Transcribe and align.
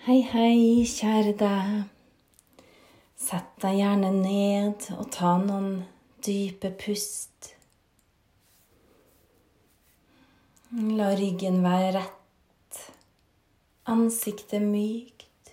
Hei, 0.00 0.22
hei, 0.24 0.80
kjære 0.88 1.34
deg. 1.36 1.72
Sett 3.20 3.50
deg 3.60 3.74
gjerne 3.76 4.08
ned 4.14 4.86
og 4.94 5.10
ta 5.12 5.34
noen 5.42 5.82
dype 6.24 6.70
pust. 6.80 7.50
La 10.96 11.10
ryggen 11.20 11.60
være 11.66 11.90
rett, 11.98 12.80
ansiktet 13.92 14.64
mykt. 14.64 15.52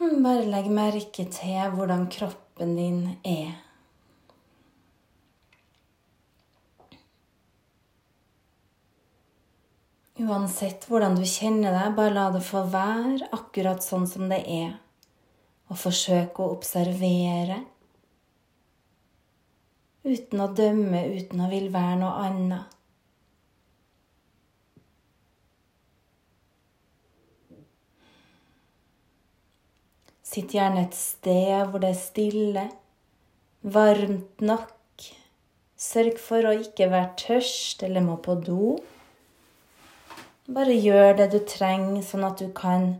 Bare 0.00 0.48
legg 0.48 0.72
merke 0.80 1.28
til 1.28 1.76
hvordan 1.76 2.08
kroppen 2.16 2.72
din 2.80 3.02
er. 3.20 3.52
Uansett 10.14 10.84
hvordan 10.86 11.16
du 11.18 11.24
kjenner 11.26 11.74
deg, 11.74 11.94
bare 11.96 12.14
la 12.14 12.28
det 12.30 12.44
få 12.46 12.60
være 12.70 13.32
akkurat 13.34 13.82
sånn 13.82 14.06
som 14.06 14.28
det 14.30 14.44
er. 14.46 14.76
Og 15.66 15.80
forsøk 15.80 16.38
å 16.38 16.52
observere. 16.54 17.64
Uten 20.06 20.44
å 20.44 20.46
dømme, 20.54 21.00
uten 21.18 21.42
å 21.42 21.50
vil 21.50 21.66
være 21.74 21.98
noe 22.04 22.28
annet. 22.28 22.70
Sitt 30.22 30.54
gjerne 30.54 30.86
et 30.86 30.94
sted 30.98 31.70
hvor 31.70 31.82
det 31.82 31.90
er 31.90 31.98
stille, 31.98 32.68
varmt 33.66 34.42
nok. 34.42 35.10
Sørg 35.74 36.22
for 36.22 36.46
å 36.46 36.54
ikke 36.62 36.92
være 36.92 37.14
tørst 37.18 37.82
eller 37.86 38.02
må 38.06 38.20
på 38.22 38.38
do. 38.38 38.76
Bare 40.44 40.74
gjør 40.76 41.14
det 41.16 41.30
du 41.32 41.38
trenger, 41.48 42.02
sånn 42.04 42.26
at 42.26 42.40
du 42.40 42.50
kan 42.52 42.98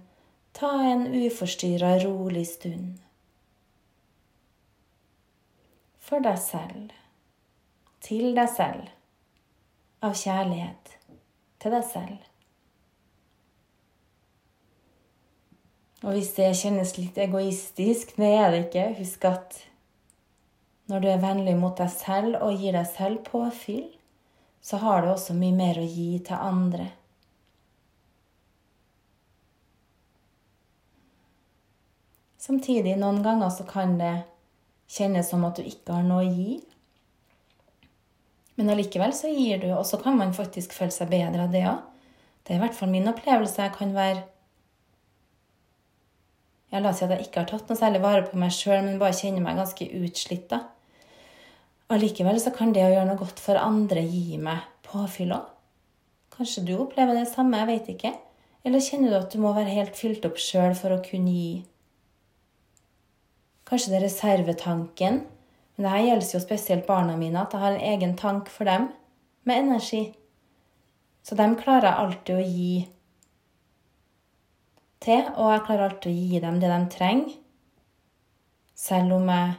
ta 0.57 0.71
en 0.89 1.07
uforstyrra, 1.13 1.99
rolig 2.05 2.47
stund. 2.49 3.03
For 6.01 6.25
deg 6.25 6.41
selv. 6.41 6.95
Til 8.05 8.33
deg 8.37 8.49
selv. 8.53 8.89
Av 10.05 10.17
kjærlighet 10.17 10.95
til 11.65 11.73
deg 11.73 11.85
selv. 11.89 12.25
Og 16.05 16.13
hvis 16.13 16.35
det 16.37 16.51
kjennes 16.61 16.91
litt 16.99 17.17
egoistisk, 17.21 18.17
det 18.21 18.33
er 18.37 18.51
det 18.53 18.67
ikke. 18.67 18.89
Husk 18.99 19.25
at 19.29 19.61
når 20.93 21.01
du 21.01 21.09
er 21.09 21.23
vennlig 21.23 21.55
mot 21.57 21.77
deg 21.81 21.89
selv 21.93 22.37
og 22.45 22.61
gir 22.61 22.77
deg 22.77 22.89
selv 22.91 23.23
påfyll, 23.25 23.87
så 24.65 24.81
har 24.85 25.01
du 25.01 25.13
også 25.13 25.37
mye 25.37 25.57
mer 25.57 25.81
å 25.81 25.87
gi 25.89 26.11
til 26.25 26.37
andre. 26.37 26.91
Samtidig, 32.45 32.99
noen 33.01 33.23
ganger 33.25 33.49
så 33.49 33.65
kan 33.65 33.95
det 33.97 34.13
kjennes 34.91 35.31
som 35.31 35.47
at 35.49 35.57
du 35.57 35.65
ikke 35.65 35.97
har 35.97 36.05
noe 36.05 36.27
å 36.27 36.29
gi. 36.29 36.59
Men 38.59 38.69
allikevel 38.75 39.15
så 39.17 39.31
gir 39.33 39.63
du, 39.63 39.71
og 39.73 39.87
så 39.89 39.97
kan 40.03 40.19
man 40.19 40.35
faktisk 40.37 40.77
føle 40.77 40.93
seg 40.93 41.09
bedre 41.15 41.47
av 41.47 41.55
det 41.55 41.65
òg. 41.71 41.81
Det 42.45 42.53
er 42.53 42.61
i 42.61 42.63
hvert 42.67 42.77
fall 42.77 42.93
min 42.93 43.09
opplevelse. 43.09 43.65
Jeg 43.65 43.73
kan 43.79 43.97
være 43.97 44.21
ja, 46.69 46.83
La 46.83 46.91
oss 46.91 47.01
si 47.01 47.07
at 47.07 47.15
jeg 47.15 47.31
ikke 47.31 47.41
har 47.41 47.49
tatt 47.49 47.71
noe 47.71 47.81
særlig 47.81 48.05
vare 48.05 48.27
på 48.29 48.37
meg 48.39 48.53
sjøl, 48.53 48.83
men 48.85 49.01
bare 49.01 49.17
kjenner 49.17 49.41
meg 49.41 49.57
ganske 49.63 49.89
utslitt. 50.05 50.49
da. 50.53 50.61
Allikevel 51.95 52.41
så 52.43 52.53
kan 52.53 52.77
det 52.77 52.85
å 52.85 52.93
gjøre 52.93 53.09
noe 53.09 53.21
godt 53.25 53.41
for 53.41 53.57
andre 53.61 54.05
gi 54.05 54.37
meg 54.43 54.69
påfyll 54.85 55.33
òg. 55.39 55.49
Kanskje 56.35 56.69
du 56.69 56.75
opplever 56.77 57.17
det 57.17 57.29
samme, 57.31 57.63
jeg 57.63 57.71
vet 57.73 57.93
ikke. 57.95 58.17
Eller 58.69 58.85
kjenner 58.85 59.13
du 59.15 59.23
at 59.23 59.33
du 59.33 59.41
må 59.41 59.55
være 59.57 59.73
helt 59.73 59.97
fylt 59.97 60.27
opp 60.29 60.37
sjøl 60.43 60.75
for 60.77 60.93
å 60.93 61.05
kunne 61.05 61.33
gi 61.33 61.55
Kanskje 63.69 63.93
det 63.93 64.01
er 64.01 64.07
reservetanken. 64.09 65.23
Men 65.75 65.87
dette 65.87 66.03
gjelder 66.07 66.35
jo 66.37 66.43
spesielt 66.43 66.87
barna 66.87 67.17
mine, 67.19 67.41
at 67.41 67.55
jeg 67.55 67.65
har 67.65 67.75
en 67.75 67.89
egen 67.95 68.17
tank 68.17 68.51
for 68.53 68.69
dem 68.69 68.91
med 69.45 69.65
energi. 69.65 70.05
Så 71.25 71.35
dem 71.39 71.57
klarer 71.57 71.89
jeg 71.89 72.03
alltid 72.05 72.37
å 72.37 72.45
gi 72.45 72.75
til, 75.05 75.27
og 75.35 75.51
jeg 75.53 75.65
klarer 75.67 75.87
alltid 75.89 76.11
å 76.13 76.15
gi 76.15 76.41
dem 76.45 76.61
det 76.63 76.71
de 76.71 76.81
trenger. 76.95 77.37
Selv 78.75 79.17
om 79.17 79.29
jeg 79.33 79.55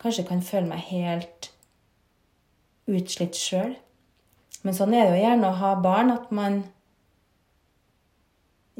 kanskje 0.00 0.26
kan 0.28 0.42
føle 0.44 0.70
meg 0.70 0.86
helt 0.90 1.50
utslitt 2.90 3.38
sjøl. 3.38 3.74
Men 4.64 4.76
sånn 4.76 4.94
er 4.94 5.08
det 5.08 5.16
jo 5.18 5.24
gjerne 5.24 5.48
å 5.50 5.58
ha 5.60 5.74
barn, 5.80 6.12
at 6.12 6.30
man 6.34 6.62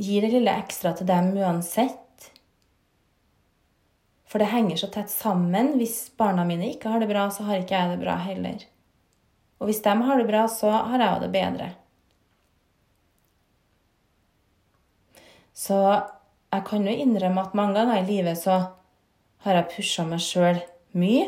gir 0.00 0.24
det 0.24 0.32
lille 0.34 0.54
ekstra 0.62 0.92
til 0.96 1.08
dem 1.08 1.32
uansett. 1.36 1.98
For 4.30 4.38
det 4.38 4.52
henger 4.52 4.78
så 4.78 4.86
tett 4.94 5.10
sammen. 5.10 5.74
Hvis 5.80 6.12
barna 6.18 6.44
mine 6.46 6.70
ikke 6.70 6.92
har 6.92 7.02
det 7.02 7.10
bra, 7.10 7.26
så 7.34 7.48
har 7.48 7.62
ikke 7.62 7.74
jeg 7.74 7.96
det 7.96 8.02
bra 8.04 8.14
heller. 8.22 8.62
Og 9.58 9.68
hvis 9.68 9.82
de 9.82 9.94
har 10.06 10.20
det 10.20 10.28
bra, 10.28 10.44
så 10.48 10.70
har 10.70 11.02
jeg 11.02 11.22
det 11.24 11.30
bedre. 11.34 11.70
Så 15.60 15.76
jeg 16.50 16.66
kan 16.66 16.86
jo 16.86 16.94
innrømme 16.94 17.42
at 17.42 17.56
mange 17.58 17.76
ganger 17.76 18.00
i 18.00 18.06
livet 18.06 18.38
så 18.38 18.56
har 19.44 19.58
jeg 19.58 19.70
pusha 19.74 20.06
meg 20.06 20.22
sjøl 20.22 20.62
mye. 20.98 21.26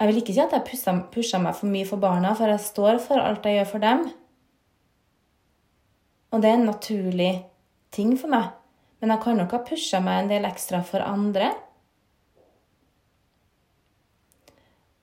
Jeg 0.00 0.08
vil 0.08 0.20
ikke 0.20 0.34
si 0.34 0.42
at 0.42 0.54
jeg 0.56 1.06
pusha 1.14 1.40
meg 1.40 1.56
for 1.56 1.70
mye 1.70 1.86
for 1.88 2.02
barna, 2.02 2.34
for 2.34 2.50
jeg 2.50 2.64
står 2.64 3.00
for 3.04 3.22
alt 3.22 3.46
jeg 3.46 3.60
gjør 3.60 3.70
for 3.70 3.84
dem. 3.86 4.06
Og 6.30 6.42
det 6.42 6.50
er 6.50 6.58
en 6.58 6.70
naturlig 6.70 7.32
ting 7.94 8.14
for 8.18 8.32
meg. 8.32 8.52
Men 9.00 9.14
jeg 9.14 9.22
kan 9.24 9.40
nok 9.40 9.54
ha 9.56 9.64
pusha 9.66 10.00
meg 10.04 10.24
en 10.24 10.30
del 10.34 10.46
ekstra 10.48 10.82
for 10.86 11.04
andre. 11.04 11.52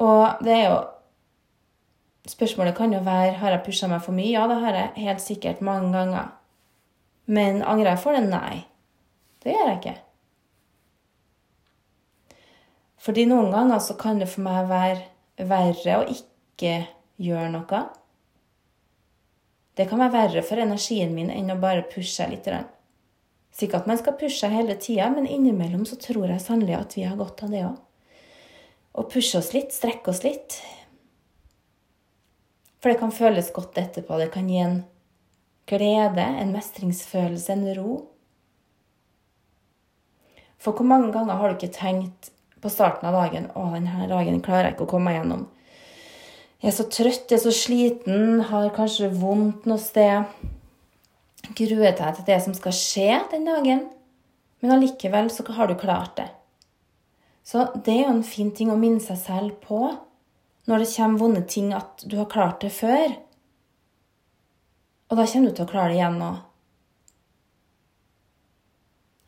Og 0.03 0.45
det 0.45 0.53
er 0.53 0.69
jo 0.69 0.77
Spørsmålet 2.27 2.75
kan 2.75 2.91
jo 2.91 2.99
være 3.05 3.37
har 3.39 3.53
jeg 3.53 3.63
pusha 3.63 3.87
meg 3.87 4.01
for 4.03 4.11
mye. 4.11 4.33
Ja, 4.33 4.41
det 4.51 4.57
har 4.59 4.75
jeg 4.75 5.05
helt 5.05 5.21
sikkert 5.23 5.61
mange 5.63 5.93
ganger. 5.93 6.33
Men 7.25 7.61
angrer 7.63 7.93
jeg 7.93 8.01
for 8.03 8.17
det? 8.17 8.25
Nei. 8.27 8.65
Det 9.39 9.53
gjør 9.53 9.69
jeg 9.69 9.77
ikke. 9.77 9.93
Fordi 12.99 13.25
noen 13.31 13.47
ganger 13.55 13.79
så 13.79 13.95
kan 13.95 14.19
det 14.19 14.27
for 14.27 14.43
meg 14.43 14.67
være 14.67 15.47
verre 15.47 16.01
å 16.01 16.03
ikke 16.11 16.73
gjøre 17.15 17.47
noe. 17.55 17.81
Det 19.79 19.87
kan 19.87 20.03
være 20.03 20.17
verre 20.17 20.43
for 20.43 20.59
energien 20.59 21.15
min 21.15 21.31
enn 21.31 21.55
å 21.55 21.59
bare 21.63 21.87
pushe 21.87 22.27
litt. 22.27 22.51
Sikkert 23.55 23.85
at 23.85 23.91
man 23.93 24.03
skal 24.03 24.19
pushe 24.19 24.51
hele 24.51 24.75
tida, 24.75 25.07
men 25.15 25.31
innimellom 25.31 25.87
så 25.87 25.95
tror 25.95 26.27
jeg 26.27 26.43
sannelig 26.43 26.75
at 26.75 26.99
vi 26.99 27.07
har 27.07 27.15
godt 27.15 27.47
av 27.47 27.55
det 27.55 27.63
òg 27.71 27.86
og 28.97 29.09
pushe 29.13 29.37
oss 29.39 29.53
litt, 29.53 29.73
strekke 29.75 30.11
oss 30.11 30.23
litt. 30.25 30.57
For 32.81 32.91
det 32.91 32.99
kan 33.01 33.13
føles 33.13 33.51
godt 33.53 33.77
etterpå. 33.77 34.17
Det 34.19 34.31
kan 34.33 34.49
gi 34.49 34.61
en 34.63 34.79
glede, 35.69 36.23
en 36.23 36.53
mestringsfølelse, 36.53 37.53
en 37.53 37.67
ro. 37.77 37.97
For 40.57 40.73
hvor 40.73 40.87
mange 40.89 41.11
ganger 41.13 41.37
har 41.37 41.51
du 41.51 41.59
ikke 41.59 41.75
tenkt 41.75 42.31
på 42.61 42.71
starten 42.73 43.05
av 43.05 43.13
dagen 43.13 43.51
'Å, 43.53 43.73
denne 43.75 44.07
dagen 44.09 44.41
klarer 44.41 44.69
jeg 44.69 44.75
ikke 44.75 44.87
å 44.87 44.93
komme 44.95 45.11
meg 45.11 45.19
gjennom'. 45.19 45.45
Jeg 46.61 46.71
er 46.71 46.77
så 46.77 46.87
trøtt, 46.89 47.29
jeg 47.29 47.37
er 47.37 47.43
så 47.43 47.53
sliten, 47.53 48.41
har 48.49 48.69
kanskje 48.73 49.11
vondt 49.13 49.67
noe 49.69 49.77
sted. 49.77 50.25
Gruer 51.53 51.93
deg 51.93 52.15
til 52.15 52.25
det 52.25 52.41
som 52.41 52.53
skal 52.57 52.73
skje 52.73 53.29
den 53.31 53.45
dagen. 53.45 53.89
Men 54.61 54.71
allikevel 54.71 55.29
så 55.29 55.45
har 55.53 55.67
du 55.67 55.75
klart 55.75 56.15
det. 56.17 56.29
Så 57.47 57.63
det 57.85 57.93
er 57.93 58.01
jo 58.03 58.15
en 58.17 58.25
fin 58.27 58.49
ting 58.51 58.73
å 58.73 58.79
minne 58.79 58.99
seg 59.03 59.19
selv 59.21 59.61
på 59.63 59.85
når 60.67 60.83
det 60.83 60.89
kommer 60.91 61.21
vonde 61.21 61.43
ting, 61.47 61.69
at 61.71 62.03
du 62.03 62.17
har 62.19 62.27
klart 62.27 62.59
det 62.59 62.73
før. 62.75 63.13
Og 65.07 65.15
da 65.15 65.23
kommer 65.31 65.53
du 65.53 65.55
til 65.55 65.63
å 65.63 65.69
klare 65.69 65.93
det 65.93 66.01
igjen 66.01 66.17
nå. 66.19 66.33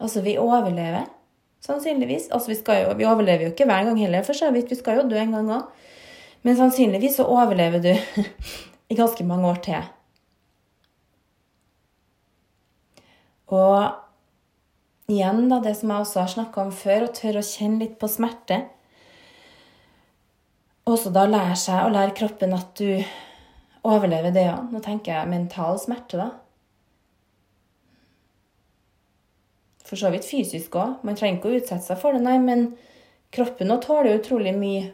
Altså, 0.04 0.20
vi 0.26 0.36
overlever 0.40 1.08
sannsynligvis. 1.64 2.28
Altså, 2.36 2.52
vi, 2.52 2.60
jo, 2.60 2.92
vi, 3.00 3.08
overlever 3.08 3.48
jo 3.48 3.54
ikke 3.54 3.68
hver 3.70 3.88
gang 3.88 4.02
heller, 4.02 4.28
for 4.28 4.36
så 4.36 4.52
vidt. 4.52 4.72
Vi 4.72 4.80
skal 4.80 5.00
jo 5.00 5.08
dø 5.08 5.20
en 5.20 5.38
gang 5.38 5.54
òg. 5.56 5.88
Men 6.44 6.60
sannsynligvis 6.60 7.22
så 7.22 7.28
overlever 7.28 7.84
du 7.84 7.94
i 8.92 9.00
ganske 9.00 9.24
mange 9.28 9.48
år 9.48 9.64
til. 9.64 9.90
Og 13.56 14.09
igjen 15.10 15.48
da, 15.50 15.60
det 15.64 15.76
som 15.80 15.92
jeg 15.92 16.06
også 16.06 16.22
har 16.22 16.34
snakka 16.36 16.66
om 16.66 16.76
før, 16.76 17.08
å 17.08 17.16
tørre 17.16 17.42
å 17.42 17.48
kjenne 17.48 17.82
litt 17.84 17.98
på 18.02 18.10
smerte. 18.12 18.62
Også 20.90 21.12
da 21.14 21.26
lære 21.30 21.58
seg 21.60 21.86
å 21.86 21.94
lære 21.94 22.16
kroppen 22.18 22.54
at 22.58 22.72
du 22.80 23.02
overlever 23.86 24.34
det 24.36 24.48
òg. 24.52 24.70
Nå 24.74 24.82
tenker 24.86 25.16
jeg 25.16 25.32
mental 25.32 25.80
smerte, 25.82 26.20
da. 26.20 26.30
For 29.86 29.98
så 29.98 30.12
vidt 30.14 30.28
fysisk 30.30 30.78
òg. 30.78 31.00
Man 31.06 31.18
trenger 31.18 31.40
ikke 31.40 31.52
å 31.52 31.60
utsette 31.60 31.86
seg 31.86 32.02
for 32.02 32.14
det, 32.14 32.22
nei, 32.26 32.38
men 32.42 32.72
kroppen 33.34 33.70
nå 33.70 33.80
tåler 33.86 34.20
utrolig 34.20 34.54
mye. 34.58 34.92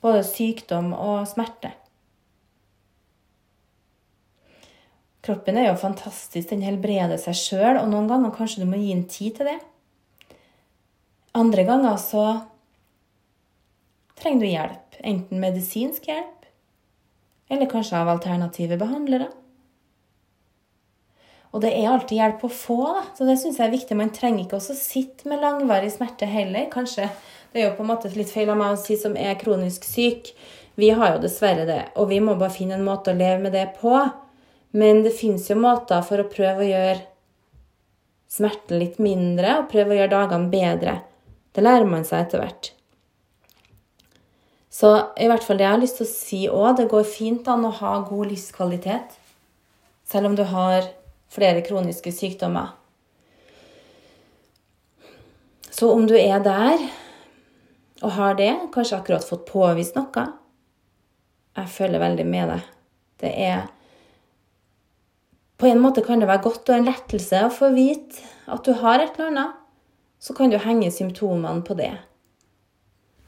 Både 0.00 0.24
sykdom 0.24 0.94
og 0.96 1.26
smerte. 1.28 1.74
Kroppen 5.24 5.58
er 5.60 5.68
jo 5.68 5.80
fantastisk, 5.80 6.48
den 6.48 6.64
helbreder 6.64 7.20
seg 7.20 7.36
sjøl, 7.36 7.80
og 7.82 7.90
noen 7.90 8.08
ganger 8.08 8.32
kanskje 8.32 8.62
du 8.62 8.70
må 8.70 8.80
gi 8.80 8.94
en 8.94 9.04
tid 9.10 9.36
til 9.36 9.50
det. 9.50 9.58
Andre 11.36 11.66
ganger 11.68 11.98
så 12.00 12.24
trenger 14.20 14.40
du 14.40 14.48
hjelp, 14.48 14.96
enten 15.04 15.42
medisinsk 15.42 16.08
hjelp, 16.08 16.48
eller 17.50 17.68
kanskje 17.70 18.00
av 18.00 18.10
alternative 18.14 18.78
behandlere. 18.80 19.28
Og 21.50 21.64
det 21.64 21.72
er 21.74 21.90
alltid 21.90 22.20
hjelp 22.20 22.44
å 22.46 22.52
få, 22.54 22.78
da. 22.94 23.04
så 23.18 23.26
det 23.26 23.36
syns 23.40 23.58
jeg 23.58 23.66
er 23.66 23.74
viktig. 23.74 23.98
Man 23.98 24.12
trenger 24.14 24.44
ikke 24.44 24.60
også 24.60 24.76
sitte 24.78 25.26
med 25.28 25.42
langvarig 25.42 25.90
smerte 25.90 26.28
heller. 26.30 26.68
Kanskje 26.70 27.08
det 27.50 27.58
er 27.58 27.66
jo 27.66 27.76
på 27.78 27.82
en 27.82 27.90
måte 27.90 28.12
litt 28.14 28.30
feil 28.30 28.52
av 28.52 28.58
meg 28.60 28.76
å 28.76 28.78
si 28.78 28.94
som 28.98 29.16
er 29.18 29.38
kronisk 29.40 29.86
syk. 29.88 30.30
Vi 30.78 30.92
har 30.94 31.16
jo 31.16 31.22
dessverre 31.24 31.66
det, 31.66 31.80
og 31.98 32.06
vi 32.12 32.20
må 32.22 32.36
bare 32.38 32.54
finne 32.54 32.78
en 32.78 32.86
måte 32.86 33.10
å 33.10 33.18
leve 33.18 33.42
med 33.42 33.56
det 33.58 33.66
på. 33.80 33.96
Men 34.70 35.02
det 35.02 35.14
fins 35.18 35.48
jo 35.50 35.56
måter 35.58 36.02
for 36.06 36.22
å 36.22 36.28
prøve 36.30 36.64
å 36.64 36.68
gjøre 36.68 37.00
smerten 38.30 38.78
litt 38.78 39.00
mindre 39.02 39.56
og 39.58 39.70
prøve 39.72 39.94
å 39.94 39.98
gjøre 39.98 40.12
dagene 40.12 40.52
bedre. 40.52 41.00
Det 41.50 41.64
lærer 41.64 41.88
man 41.90 42.06
seg 42.06 42.26
etter 42.26 42.42
hvert. 42.44 42.70
Så 44.70 44.92
i 45.18 45.26
hvert 45.26 45.42
fall 45.42 45.58
det 45.58 45.66
jeg 45.66 45.74
har 45.74 45.82
lyst 45.82 45.98
til 45.98 46.06
å 46.06 46.12
si 46.12 46.42
òg, 46.46 46.76
det 46.78 46.90
går 46.92 47.08
fint 47.08 47.48
an 47.50 47.66
å 47.66 47.72
ha 47.80 47.96
god 48.06 48.30
livskvalitet 48.30 49.16
selv 50.10 50.30
om 50.30 50.36
du 50.38 50.44
har 50.46 50.86
flere 51.30 51.62
kroniske 51.66 52.12
sykdommer. 52.14 52.70
Så 55.70 55.90
om 55.90 56.06
du 56.06 56.16
er 56.18 56.42
der 56.42 56.78
og 58.00 58.14
har 58.16 58.38
det, 58.38 58.52
kanskje 58.74 58.98
akkurat 58.98 59.26
fått 59.26 59.44
påvist 59.50 59.98
noe 59.98 60.24
Jeg 61.58 61.68
føler 61.68 62.00
veldig 62.00 62.26
med 62.26 62.48
deg. 62.48 62.66
Det 63.20 63.30
er 63.34 63.68
på 65.60 65.68
en 65.68 65.80
måte 65.80 66.02
kan 66.04 66.22
det 66.22 66.28
være 66.30 66.44
godt 66.46 66.70
og 66.72 66.78
en 66.78 66.86
lettelse 66.88 67.44
å 67.44 67.52
få 67.52 67.68
vite 67.74 68.24
at 68.50 68.64
du 68.64 68.72
har 68.80 69.02
et 69.02 69.18
eller 69.18 69.30
annet. 69.30 69.56
Så 70.20 70.34
kan 70.36 70.52
du 70.52 70.58
henge 70.60 70.90
symptomene 70.92 71.64
på 71.64 71.76
det. 71.76 71.92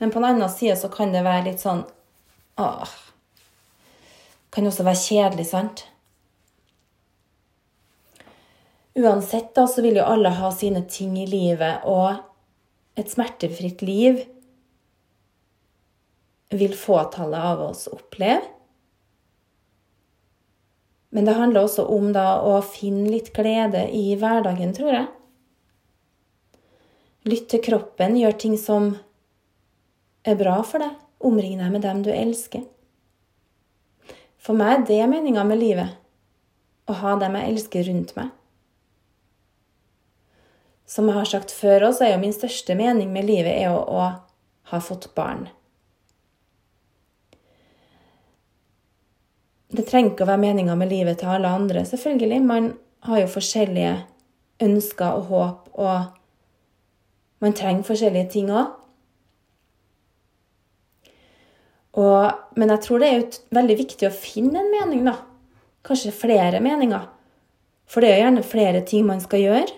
Men 0.01 0.11
på 0.13 0.21
den 0.21 0.35
annen 0.35 0.51
side 0.53 0.77
så 0.81 0.91
kan 0.93 1.13
det 1.13 1.25
være 1.25 1.51
litt 1.51 1.63
sånn 1.63 1.85
åh, 2.61 2.95
Kan 4.53 4.69
også 4.69 4.85
være 4.85 5.01
kjedelig, 5.01 5.47
sant? 5.49 5.87
Uansett 8.93 9.55
da, 9.57 9.65
så 9.65 9.81
vil 9.81 9.97
jo 9.97 10.05
alle 10.05 10.35
ha 10.37 10.51
sine 10.53 10.83
ting 10.85 11.15
i 11.17 11.25
livet, 11.25 11.87
og 11.89 12.21
et 13.01 13.09
smertefritt 13.09 13.81
liv 13.81 14.21
vil 16.53 16.75
fåtallet 16.77 17.49
av 17.53 17.63
oss 17.71 17.87
oppleve. 17.89 18.45
Men 21.13 21.29
det 21.29 21.37
handler 21.37 21.67
også 21.67 21.85
om 21.93 22.13
da 22.15 22.41
å 22.41 22.57
finne 22.65 23.11
litt 23.13 23.35
glede 23.37 23.85
i 23.93 24.15
hverdagen, 24.17 24.73
tror 24.73 24.95
jeg. 24.95 25.09
Lytt 27.29 27.51
til 27.53 27.61
kroppen, 27.63 28.17
gjør 28.17 28.39
ting 28.41 28.55
som 28.59 28.95
er 30.25 30.39
bra 30.41 30.57
for 30.65 30.83
deg. 30.83 30.97
Omring 31.23 31.61
deg 31.61 31.71
med 31.71 31.85
dem 31.85 32.01
du 32.03 32.11
elsker. 32.11 32.65
For 34.43 34.59
meg 34.59 34.73
er 34.81 34.87
det 34.89 35.03
meninga 35.13 35.45
med 35.47 35.61
livet. 35.61 35.99
Å 36.91 36.97
ha 36.99 37.15
dem 37.21 37.37
jeg 37.39 37.53
elsker 37.53 37.87
rundt 37.87 38.17
meg. 38.17 38.33
Som 40.89 41.07
jeg 41.09 41.21
har 41.21 41.29
sagt 41.29 41.53
før 41.55 41.91
også, 41.93 42.09
er 42.09 42.17
jo 42.17 42.23
min 42.25 42.35
største 42.35 42.75
mening 42.77 43.13
med 43.15 43.29
livet 43.29 43.69
å, 43.69 43.79
å 43.85 44.73
ha 44.73 44.81
fått 44.83 45.13
barn. 45.15 45.47
Det 49.73 49.87
trenger 49.89 50.13
ikke 50.13 50.27
å 50.27 50.29
være 50.29 50.43
meninga 50.43 50.75
med 50.77 50.91
livet 50.93 51.23
til 51.23 51.31
alle 51.33 51.49
andre. 51.49 51.85
Selvfølgelig, 51.89 52.43
man 52.45 52.73
har 53.09 53.23
jo 53.23 53.31
forskjellige 53.33 53.95
ønsker 54.63 55.17
og 55.17 55.23
håp, 55.33 55.71
og 55.81 55.99
man 57.43 57.57
trenger 57.57 57.89
forskjellige 57.89 58.29
ting 58.35 58.53
òg. 58.53 58.79
Men 62.57 62.71
jeg 62.71 62.81
tror 62.85 63.01
det 63.01 63.09
er 63.09 63.39
veldig 63.57 63.77
viktig 63.81 64.07
å 64.09 64.15
finne 64.15 64.61
en 64.61 64.71
mening, 64.73 65.03
da. 65.09 65.17
Kanskje 65.89 66.13
flere 66.15 66.61
meninger. 66.63 67.09
For 67.89 68.05
det 68.05 68.13
er 68.13 68.21
jo 68.21 68.25
gjerne 68.27 68.45
flere 68.47 68.85
ting 68.87 69.09
man 69.09 69.21
skal 69.25 69.43
gjøre. 69.43 69.73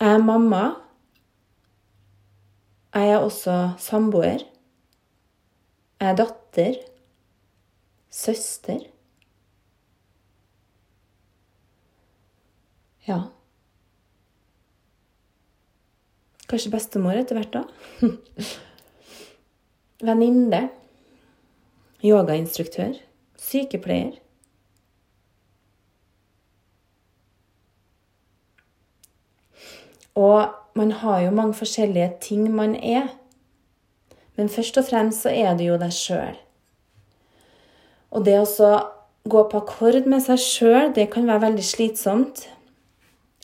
Jeg 0.00 0.14
er 0.14 0.22
mamma. 0.24 0.62
Jeg 2.94 3.16
er 3.16 3.24
også 3.24 3.56
samboer. 3.80 4.44
Er 6.00 6.16
datter, 6.16 6.78
søster. 8.10 8.80
Ja. 13.04 13.18
Kanskje 16.48 16.72
bestemor 16.72 17.20
etter 17.20 17.36
hvert, 17.36 17.52
da. 17.52 18.08
Venninne. 20.08 20.62
Yogainstruktør. 22.00 22.96
Sykepleier. 23.36 24.16
Og 30.14 30.48
man 30.74 30.92
har 30.92 31.20
jo 31.20 31.30
mange 31.30 31.54
forskjellige 31.54 32.12
ting 32.20 32.48
man 32.54 32.74
er. 32.76 33.19
Men 34.40 34.48
først 34.48 34.78
og 34.80 34.86
fremst 34.88 35.26
så 35.26 35.34
er 35.36 35.52
det 35.58 35.66
jo 35.68 35.76
deg 35.76 35.92
sjøl. 35.92 36.38
Og 38.16 38.24
det 38.24 38.38
å 38.40 38.70
gå 39.28 39.42
på 39.52 39.60
akkord 39.60 40.08
med 40.08 40.24
seg 40.24 40.40
sjøl, 40.40 40.94
det 40.96 41.10
kan 41.12 41.28
være 41.28 41.44
veldig 41.50 41.66
slitsomt. 41.66 42.46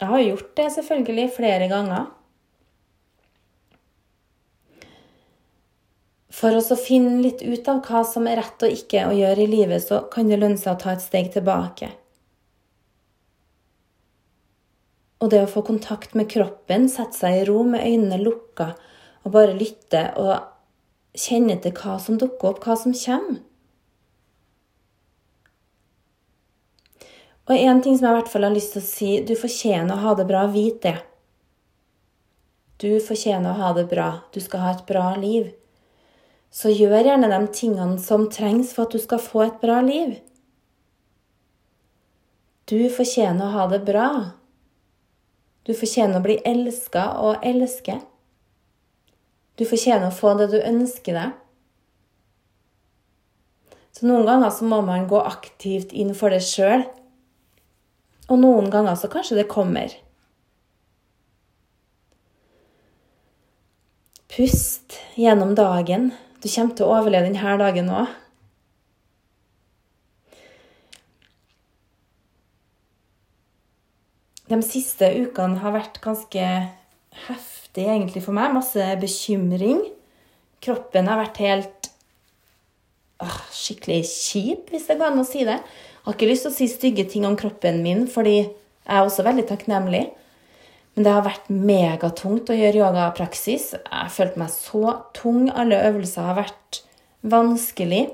Jeg 0.00 0.08
har 0.08 0.22
gjort 0.24 0.54
det 0.56 0.70
selvfølgelig 0.78 1.26
flere 1.36 1.68
ganger. 1.68 2.08
For 6.36 6.56
å 6.56 6.80
finne 6.80 7.20
litt 7.24 7.44
ut 7.44 7.68
av 7.72 7.84
hva 7.84 8.02
som 8.08 8.26
er 8.28 8.40
rett 8.40 8.64
og 8.64 8.72
ikke 8.72 9.06
å 9.08 9.14
gjøre 9.16 9.44
i 9.44 9.52
livet, 9.52 9.84
så 9.84 10.02
kan 10.12 10.32
det 10.32 10.40
lønne 10.40 10.60
seg 10.60 10.74
å 10.74 10.80
ta 10.80 10.96
et 10.96 11.04
steg 11.04 11.30
tilbake. 11.36 11.92
Og 15.20 15.32
det 15.32 15.44
å 15.44 15.52
få 15.52 15.60
kontakt 15.64 16.16
med 16.16 16.28
kroppen, 16.32 16.90
sette 16.92 17.16
seg 17.20 17.42
i 17.42 17.46
ro 17.48 17.62
med 17.68 17.84
øynene 17.84 18.20
lukka 18.24 18.72
og 19.24 19.32
bare 19.36 19.56
lytte 19.56 20.10
og 20.20 20.55
kjenne 21.16 21.58
til 21.62 21.74
hva 21.76 21.96
som 22.02 22.18
dukker 22.20 22.52
opp, 22.52 22.62
hva 22.64 22.76
som 22.78 22.94
kommer. 22.96 23.42
Og 27.46 27.54
én 27.54 27.78
ting 27.82 27.94
som 27.94 28.08
jeg 28.08 28.14
i 28.14 28.18
hvert 28.18 28.30
fall 28.32 28.44
har 28.48 28.54
lyst 28.54 28.74
til 28.74 28.82
å 28.82 28.86
si 28.86 29.10
du 29.22 29.36
fortjener 29.38 29.94
å 29.94 30.02
ha 30.02 30.14
det 30.18 30.26
bra. 30.26 30.46
Vit 30.50 30.80
det. 30.82 30.96
Du 32.82 32.98
fortjener 33.00 33.52
å 33.52 33.60
ha 33.60 33.68
det 33.76 33.86
bra. 33.92 34.08
Du 34.34 34.40
skal 34.42 34.64
ha 34.64 34.72
et 34.74 34.82
bra 34.88 35.12
liv. 35.20 35.52
Så 36.50 36.72
gjør 36.74 37.06
gjerne 37.06 37.30
de 37.30 37.38
tingene 37.54 38.00
som 38.02 38.26
trengs 38.32 38.72
for 38.74 38.86
at 38.86 38.96
du 38.96 39.02
skal 39.02 39.22
få 39.22 39.44
et 39.46 39.60
bra 39.62 39.78
liv. 39.84 40.16
Du 42.66 42.88
fortjener 42.90 43.46
å 43.46 43.54
ha 43.54 43.68
det 43.70 43.84
bra. 43.86 44.08
Du 45.62 45.70
fortjener 45.74 46.18
å 46.18 46.26
bli 46.26 46.40
elska 46.42 47.12
og 47.22 47.46
elske. 47.46 48.00
Du 49.56 49.64
fortjener 49.64 50.10
å 50.10 50.14
få 50.14 50.34
det 50.36 50.50
du 50.52 50.58
ønsker 50.60 51.16
deg. 51.16 51.36
Så 53.96 54.04
noen 54.04 54.26
ganger 54.28 54.52
så 54.52 54.66
må 54.68 54.82
man 54.84 55.08
gå 55.08 55.22
aktivt 55.24 55.94
inn 55.96 56.12
for 56.16 56.34
det 56.34 56.42
sjøl. 56.44 56.84
Og 58.28 58.42
noen 58.42 58.68
ganger 58.72 58.98
så 59.00 59.08
kanskje 59.08 59.38
det 59.38 59.48
kommer. 59.48 59.94
Pust 64.36 64.98
gjennom 65.16 65.54
dagen. 65.56 66.10
Du 66.44 66.50
kommer 66.52 66.76
til 66.76 66.84
å 66.84 66.98
overleve 66.98 67.30
denne 67.30 67.56
dagen 67.62 67.88
òg. 67.88 68.12
De 74.46 74.60
siste 74.62 75.08
ukene 75.24 75.58
har 75.64 75.72
vært 75.74 76.02
ganske 76.04 76.42
heftige 77.26 77.55
heftig 77.76 77.92
egentlig 77.92 78.24
for 78.24 78.34
meg. 78.34 78.54
Masse 78.54 78.96
bekymring. 79.00 79.82
Kroppen 80.62 81.08
har 81.08 81.20
vært 81.20 81.40
helt 81.44 81.90
øh, 83.22 83.40
skikkelig 83.52 84.04
kjip, 84.08 84.70
hvis 84.70 84.88
det 84.88 84.98
går 84.98 85.12
an 85.12 85.20
å 85.20 85.26
si 85.26 85.44
det. 85.44 85.60
Jeg 85.60 86.06
har 86.06 86.16
ikke 86.16 86.30
lyst 86.30 86.46
til 86.46 86.52
å 86.52 86.56
si 86.56 86.68
stygge 86.70 87.04
ting 87.10 87.26
om 87.26 87.36
kroppen 87.36 87.82
min, 87.82 88.06
fordi 88.08 88.38
jeg 88.38 88.94
er 88.94 89.02
også 89.04 89.26
veldig 89.26 89.46
takknemlig. 89.48 90.06
Men 90.94 91.04
det 91.04 91.12
har 91.12 91.26
vært 91.26 91.50
megatungt 91.50 92.48
å 92.48 92.56
gjøre 92.56 92.80
yogapraksis. 92.80 93.74
Jeg 93.74 93.92
har 93.92 94.12
følt 94.12 94.38
meg 94.40 94.52
så 94.54 94.94
tung. 95.12 95.50
Alle 95.52 95.82
øvelser 95.90 96.30
har 96.30 96.38
vært 96.38 96.80
vanskelig. 97.26 98.06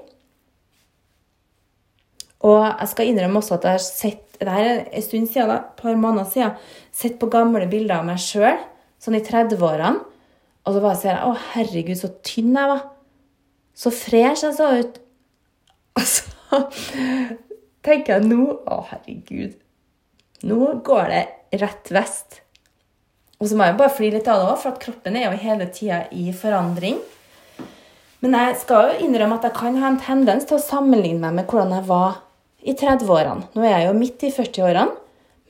Og 2.42 2.64
jeg 2.66 2.90
skal 2.90 3.12
innrømme 3.12 3.38
også 3.38 3.60
at 3.60 3.68
jeg 3.68 3.78
har 3.78 3.86
sett 3.86 4.28
det 4.42 4.50
her 4.50 4.66
er 4.66 4.78
en 4.90 5.02
stund 5.04 5.28
siden, 5.30 5.52
da, 5.52 5.60
et 5.60 5.76
par 5.78 5.94
måneder 5.94 6.26
siden, 6.26 6.56
sett 6.90 7.20
på 7.20 7.28
gamle 7.30 7.68
bilder 7.70 8.00
av 8.00 8.08
meg 8.08 8.18
sjøl 8.18 8.56
sånn 9.02 9.18
i 9.18 9.24
30-årene. 9.26 10.02
Og 10.62 10.76
så 10.76 10.82
bare 10.82 10.98
ser 10.98 11.16
jeg 11.16 11.26
Å, 11.26 11.38
herregud, 11.56 11.98
så 11.98 12.12
tynn 12.22 12.54
jeg 12.54 12.70
var. 12.70 12.84
Så 13.74 13.90
fresh 13.94 14.46
jeg 14.46 14.54
så 14.58 14.68
ut. 14.78 15.00
Og 15.98 16.06
så 16.06 16.60
tenker 17.82 18.16
jeg 18.16 18.28
nå 18.28 18.46
Å, 18.62 18.78
herregud. 18.92 19.58
Nå 20.46 20.72
går 20.86 21.10
det 21.10 21.24
rett 21.62 21.90
vest. 21.94 22.40
Og 23.42 23.50
så 23.50 23.58
må 23.58 23.66
jeg 23.66 23.78
bare 23.78 23.94
flire 23.94 24.20
litt 24.20 24.28
av 24.30 24.38
det 24.38 24.50
òg, 24.52 24.58
for 24.62 24.70
at 24.70 24.82
kroppen 24.82 25.18
er 25.18 25.26
jo 25.26 25.42
hele 25.42 25.66
tida 25.74 26.04
i 26.14 26.30
forandring. 26.36 27.00
Men 28.22 28.36
jeg 28.38 28.58
skal 28.60 28.92
jo 28.92 29.06
innrømme 29.08 29.40
at 29.40 29.48
jeg 29.48 29.56
kan 29.56 29.78
ha 29.82 29.88
en 29.90 29.98
tendens 29.98 30.46
til 30.46 30.60
å 30.60 30.62
sammenligne 30.62 31.24
meg 31.24 31.40
med 31.40 31.48
hvordan 31.50 31.74
jeg 31.74 31.88
var 31.88 32.20
i 32.62 32.74
30-årene. 32.78 33.48
Nå 33.56 33.64
er 33.66 33.72
jeg 33.72 33.88
jo 33.88 33.96
midt 33.98 34.22
i 34.22 34.30
40-årene, 34.30 34.94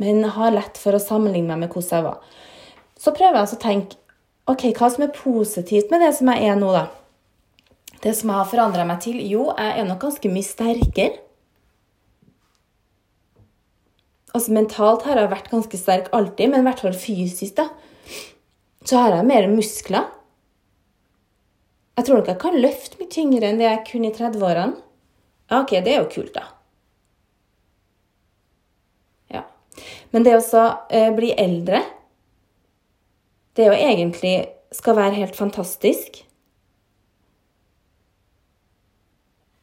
men 0.00 0.24
har 0.38 0.54
lett 0.56 0.80
for 0.80 0.96
å 0.96 1.02
sammenligne 1.02 1.52
meg 1.52 1.66
med 1.66 1.74
hvordan 1.74 1.98
jeg 1.98 2.06
var. 2.06 2.38
Så 3.02 3.10
prøver 3.16 3.40
jeg 3.40 3.56
å 3.56 3.62
tenke 3.62 3.98
ok, 4.50 4.68
hva 4.78 4.88
som 4.92 5.06
er 5.06 5.14
positivt 5.16 5.90
med 5.90 6.04
det 6.04 6.12
som 6.14 6.30
jeg 6.30 6.50
er 6.50 6.58
nå, 6.58 6.70
da. 6.74 6.86
Det 8.02 8.14
som 8.18 8.30
jeg 8.30 8.38
har 8.38 8.50
forandra 8.50 8.86
meg 8.86 9.02
til? 9.02 9.18
Jo, 9.26 9.48
jeg 9.56 9.78
er 9.78 9.86
nok 9.86 10.02
ganske 10.02 10.30
mye 10.30 10.46
sterkere. 10.46 11.20
Altså 14.32 14.54
Mentalt 14.56 15.04
har 15.04 15.18
jeg 15.20 15.30
vært 15.30 15.50
ganske 15.52 15.78
sterk 15.78 16.08
alltid, 16.16 16.50
men 16.50 16.62
i 16.62 16.66
hvert 16.66 16.80
fall 16.82 16.96
fysisk. 16.96 17.58
da. 17.58 17.68
Så 18.82 18.98
har 18.98 19.14
jeg 19.14 19.28
mer 19.28 19.46
muskler. 19.50 20.08
Jeg 21.98 22.06
tror 22.06 22.18
nok 22.22 22.30
jeg 22.32 22.40
kan 22.40 22.56
løfte 22.56 22.98
mye 22.98 23.12
tyngre 23.12 23.50
enn 23.50 23.60
det 23.60 23.68
jeg 23.68 23.84
kunne 23.90 24.08
i 24.08 24.16
30-årene. 24.16 24.78
Ja, 25.52 25.60
OK, 25.60 25.74
det 25.84 25.92
er 25.92 25.98
jo 26.00 26.08
kult, 26.10 26.32
da. 26.32 26.46
Ja. 29.36 29.42
Men 30.14 30.24
det 30.24 30.38
å 30.40 30.62
eh, 30.88 31.10
bli 31.12 31.34
eldre, 31.36 31.82
det 33.56 33.68
jo 33.68 33.76
egentlig 33.76 34.36
skal 34.72 34.96
være 34.96 35.18
helt 35.18 35.36
fantastisk. 35.36 36.22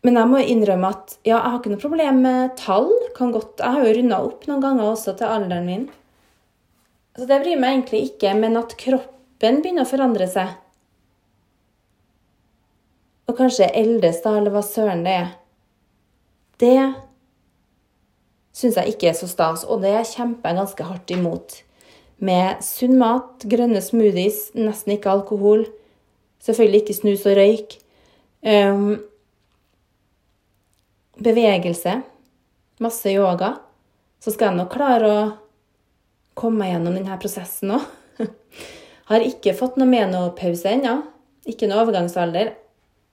Men 0.05 0.15
jeg 0.15 0.31
må 0.31 0.41
innrømme 0.43 0.93
at 0.93 1.17
ja, 1.27 1.35
jeg 1.35 1.43
har 1.43 1.57
ikke 1.59 1.73
noe 1.73 1.81
problem 1.81 2.21
med 2.23 2.55
tall. 2.59 2.91
Kan 3.17 3.33
godt, 3.35 3.59
jeg 3.59 3.75
har 3.75 3.85
jo 3.85 3.95
runda 3.97 4.21
opp 4.29 4.47
noen 4.47 4.63
ganger 4.63 4.91
også 4.93 5.17
til 5.19 5.27
alderen 5.27 5.67
min. 5.67 5.85
Så 7.17 7.27
det 7.27 7.41
bryr 7.43 7.59
meg 7.59 7.75
egentlig 7.75 8.05
ikke, 8.13 8.31
men 8.37 8.55
at 8.59 8.77
kroppen 8.79 9.63
begynner 9.63 9.83
å 9.83 9.89
forandre 9.89 10.29
seg 10.29 10.55
og 13.29 13.37
kanskje 13.37 13.69
eldes, 13.77 14.23
da, 14.23 14.33
eller 14.39 14.53
hva 14.53 14.63
søren 14.65 15.03
det 15.05 15.13
er. 15.13 15.27
Det 16.59 16.77
syns 18.57 18.79
jeg 18.79 18.95
ikke 18.95 19.11
er 19.11 19.17
så 19.19 19.29
stas, 19.29 19.65
og 19.69 19.83
det 19.85 19.93
kjemper 20.09 20.49
jeg 20.49 20.59
ganske 20.59 20.87
hardt 20.87 21.13
imot. 21.13 21.59
Med 22.19 22.63
sunn 22.65 22.97
mat, 22.99 23.45
grønne 23.47 23.81
smoothies, 23.83 24.49
nesten 24.57 24.97
ikke 24.97 25.11
alkohol. 25.11 25.65
Selvfølgelig 26.43 26.83
ikke 26.83 26.97
snus 26.97 27.25
og 27.27 27.37
røyk. 27.39 27.77
Um, 28.43 28.97
bevegelse. 31.23 31.99
Masse 32.83 33.13
yoga. 33.13 33.53
Så 34.19 34.33
skal 34.35 34.51
jeg 34.51 34.59
nok 34.59 34.73
klare 34.73 35.11
å 35.11 35.21
komme 36.39 36.63
meg 36.63 36.73
gjennom 36.73 36.95
denne 36.99 37.19
prosessen 37.19 37.75
òg. 37.75 37.87
Har 39.09 39.25
ikke 39.25 39.55
fått 39.57 39.79
noe 39.79 39.89
menopause 39.89 40.75
ennå. 40.75 40.99
Ikke 41.49 41.69
noe 41.71 41.85
overgangsalder. 41.85 42.51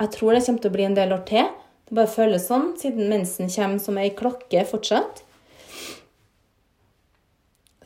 Jeg 0.02 0.12
tror 0.12 0.34
det 0.34 0.42
kommer 0.44 0.62
til 0.62 0.72
å 0.72 0.76
bli 0.76 0.86
en 0.86 0.98
del 0.98 1.14
år 1.14 1.22
til. 1.28 1.46
Det 1.86 1.94
bare 1.94 2.10
føles 2.10 2.48
sånn, 2.50 2.72
siden 2.78 3.06
mensen 3.10 3.50
kommer 3.52 3.82
som 3.82 3.98
ei 4.02 4.10
klokke 4.18 4.66
fortsatt. 4.68 5.22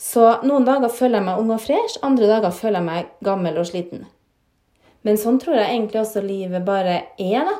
Så 0.00 0.24
noen 0.48 0.64
dager 0.64 0.88
føler 0.88 1.20
jeg 1.20 1.26
meg 1.26 1.42
ung 1.42 1.50
og 1.52 1.60
fresh, 1.60 2.00
andre 2.06 2.28
dager 2.30 2.54
føler 2.56 2.80
jeg 2.80 2.88
meg 2.88 3.10
gammel 3.26 3.58
og 3.60 3.68
sliten. 3.68 4.06
Men 5.04 5.20
sånn 5.20 5.36
tror 5.40 5.58
jeg 5.58 5.74
egentlig 5.74 6.00
også 6.00 6.22
livet 6.24 6.64
bare 6.64 6.96
er, 7.20 7.48
da. 7.48 7.56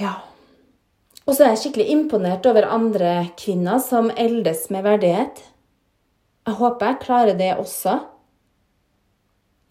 Ja. 0.00 0.14
Og 1.26 1.36
så 1.36 1.44
er 1.44 1.52
jeg 1.52 1.60
skikkelig 1.66 1.90
imponert 1.92 2.48
over 2.48 2.68
andre 2.72 3.12
kvinner 3.38 3.80
som 3.84 4.08
eldes 4.16 4.68
med 4.72 4.86
verdighet. 4.88 5.44
Jeg 6.48 6.56
håper 6.56 6.88
jeg 6.88 7.02
klarer 7.04 7.36
det 7.36 7.52
også. 7.60 7.98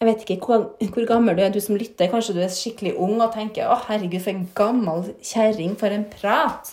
Jeg 0.00 0.08
vet 0.08 0.22
ikke 0.24 0.46
hvor, 0.46 0.68
hvor, 0.80 1.06
gammel 1.10 1.36
du 1.36 1.42
er, 1.44 1.50
du 1.52 1.60
som 1.60 1.76
lytter. 1.76 2.08
Kanskje 2.08 2.38
du 2.38 2.40
er 2.40 2.54
skikkelig 2.54 2.94
ung 2.96 3.18
og 3.20 3.34
tenker 3.34 3.66
'Å, 3.66 3.82
herregud, 3.90 4.22
for 4.22 4.30
en 4.30 4.46
gammel 4.54 5.02
kjerring. 5.20 5.74
For 5.76 5.92
en 5.92 6.06
prat'. 6.08 6.70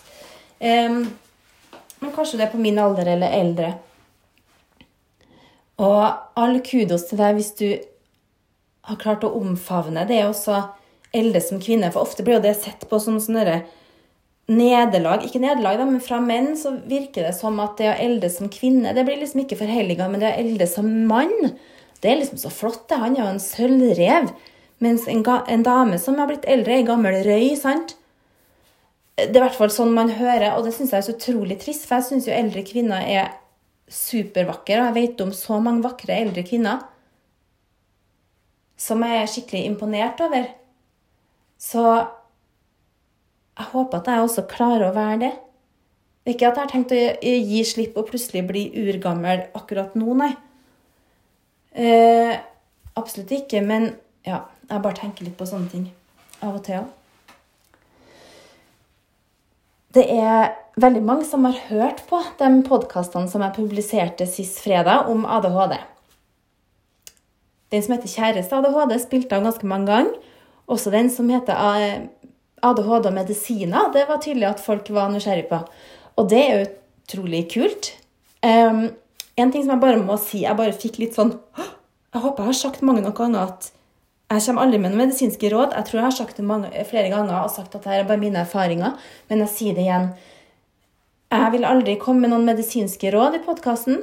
Um, 0.62 1.02
men 2.00 2.14
kanskje 2.16 2.40
du 2.40 2.46
er 2.46 2.52
på 2.52 2.62
min 2.62 2.80
alder 2.82 3.10
eller 3.16 3.34
eldre. 3.34 3.74
Og 5.82 6.02
all 6.40 6.60
kudos 6.66 7.08
til 7.10 7.22
deg 7.22 7.38
hvis 7.38 7.54
du 7.60 7.68
har 8.88 9.00
klart 9.02 9.26
å 9.28 9.34
omfavne 9.38 10.06
det 10.10 10.24
også 10.26 10.62
eldre 11.16 11.42
som 11.44 11.62
kvinne. 11.62 11.92
For 11.94 12.06
ofte 12.08 12.26
blir 12.26 12.40
jo 12.40 12.46
det 12.46 12.56
sett 12.60 12.88
på 12.90 13.00
som 13.04 13.20
sånne 13.22 13.62
nederlag. 14.48 15.26
Ikke 15.28 15.42
nederlag, 15.44 15.84
men 15.86 16.04
fra 16.04 16.20
menn 16.24 16.54
så 16.60 16.78
virker 16.88 17.28
det 17.28 17.36
som 17.38 17.60
at 17.64 17.78
det 17.80 17.92
å 17.92 17.98
elde 18.08 18.30
som 18.32 18.52
kvinne 18.52 18.94
det 18.96 19.04
blir 19.08 19.20
liksom 19.22 19.44
ikke 19.44 19.60
forhelliga, 19.60 20.08
men 20.10 20.24
det 20.24 20.32
å 20.32 20.40
elde 20.40 20.70
som 20.72 20.88
mann 21.10 21.36
det 22.02 22.12
er 22.12 22.20
liksom 22.20 22.38
så 22.38 22.52
flott. 22.54 22.88
det. 22.90 23.00
Han 23.02 23.16
er 23.16 23.24
jo 23.24 23.32
en 23.32 23.42
sølvrev. 23.42 24.34
Mens 24.86 25.08
en, 25.10 25.24
en, 25.26 25.64
dame 25.66 25.98
som 26.00 26.20
har 26.22 26.30
blitt 26.30 26.46
eldre, 26.46 26.76
er 26.76 26.86
gammel 26.86 27.24
røy. 27.26 27.56
sant? 27.58 27.96
Det 29.18 29.32
er 29.34 29.40
i 29.40 29.46
hvert 29.48 29.58
fall 29.58 29.72
sånn 29.74 29.96
man 29.98 30.12
hører, 30.14 30.52
og 30.54 30.68
det 30.68 30.76
syns 30.76 30.92
jeg 30.94 31.02
er 31.02 31.08
så 31.08 31.16
utrolig 31.16 31.58
trist. 31.62 31.88
For 31.90 31.98
jeg 31.98 32.10
syns 32.12 32.28
jo 32.30 32.36
eldre 32.36 32.62
kvinner 32.68 33.02
er 33.02 33.32
supervakre, 33.90 34.78
og 34.78 34.92
jeg 34.92 34.96
vet 35.00 35.24
om 35.26 35.34
så 35.34 35.58
mange 35.64 35.82
vakre 35.86 36.20
eldre 36.22 36.44
kvinner 36.46 36.84
som 38.78 39.02
jeg 39.02 39.22
er 39.24 39.32
skikkelig 39.32 39.64
imponert 39.72 40.22
over. 40.22 40.46
Så 41.58 41.84
jeg 43.58 43.70
håper 43.72 43.98
at 43.98 44.10
jeg 44.12 44.26
også 44.28 44.46
klarer 44.52 44.92
å 44.92 44.96
være 44.96 45.20
det. 45.24 45.32
Ikke 46.28 46.50
at 46.50 46.60
jeg 46.60 46.66
har 46.66 46.74
tenkt 46.74 46.94
å 46.94 47.00
gi 47.00 47.64
slipp 47.66 47.98
og 47.98 48.12
plutselig 48.12 48.44
bli 48.46 48.68
urgammel 48.78 49.48
akkurat 49.58 49.96
nå, 49.98 50.14
nei. 50.20 50.34
Eh, 51.78 52.36
absolutt 53.00 53.34
ikke, 53.34 53.64
men 53.66 53.90
ja, 54.28 54.44
jeg 54.68 54.84
bare 54.84 55.00
tenker 55.00 55.26
litt 55.26 55.38
på 55.40 55.48
sånne 55.48 55.72
ting 55.72 55.90
av 56.44 56.60
og 56.60 56.64
til 56.68 56.84
òg. 56.84 56.94
Det 59.96 60.04
er 60.12 60.52
veldig 60.76 61.02
mange 61.06 61.26
som 61.26 61.46
har 61.48 61.60
hørt 61.70 62.04
på 62.10 62.20
de 62.40 62.50
podkastene 62.68 63.30
som 63.32 63.44
jeg 63.46 63.56
publiserte 63.56 64.28
sist 64.30 64.60
fredag 64.64 65.08
om 65.12 65.24
ADHD. 65.26 65.78
Den 67.72 67.84
som 67.84 67.96
heter 67.96 68.08
'Kjæreste 68.08 68.56
ADHD', 68.56 69.00
spilte 69.00 69.36
han 69.36 69.44
ganske 69.44 69.68
mange 69.68 69.88
ganger. 69.88 70.14
Også 70.68 70.92
den 70.92 71.10
som 71.10 71.30
heter 71.30 71.56
ADHD 72.64 73.06
og 73.06 73.14
medisiner. 73.14 73.92
Det 73.94 74.08
var 74.08 74.20
tydelig 74.22 74.48
at 74.48 74.60
folk 74.60 74.90
var 74.90 75.10
nysgjerrig 75.10 75.48
på. 75.48 75.60
Og 76.16 76.30
det 76.30 76.44
er 76.52 76.66
utrolig 76.68 77.48
kult. 77.54 77.94
Um, 78.44 78.92
en 79.38 79.52
ting 79.52 79.64
som 79.64 79.72
jeg 79.72 79.82
bare 79.82 80.04
må 80.04 80.18
si, 80.18 80.44
jeg 80.44 80.58
bare 80.58 80.74
fikk 80.74 81.00
litt 81.00 81.16
sånn 81.16 81.40
Jeg 82.14 82.22
håper 82.22 82.44
jeg 82.44 82.48
har 82.48 82.54
sagt 82.54 82.82
mange 82.82 83.02
nok 83.02 83.18
ganger 83.18 83.40
at 83.40 83.72
jeg 84.28 84.44
kommer 84.44 84.66
aldri 84.66 84.80
med 84.82 84.92
noen 84.92 85.06
medisinske 85.06 85.50
råd. 85.54 85.76
Jeg 85.78 85.88
tror 85.88 86.00
jeg 86.00 86.06
har 86.06 86.16
sagt 86.18 86.40
det 86.40 86.46
mange, 86.46 86.72
flere 86.90 87.12
ganger 87.14 87.38
og 87.40 87.54
sagt 87.54 87.76
at 87.76 87.80
dette 87.80 87.96
er 87.96 88.08
bare 88.10 88.20
mine 88.20 88.44
erfaringer, 88.44 88.98
men 89.30 89.44
jeg 89.46 89.54
sier 89.54 89.78
det 89.78 89.86
igjen. 89.86 90.10
Jeg 91.32 91.52
vil 91.54 91.68
aldri 91.68 91.96
komme 92.00 92.26
med 92.26 92.34
noen 92.34 92.48
medisinske 92.48 93.12
råd 93.16 93.40
i 93.40 93.44
podkasten. 93.46 94.02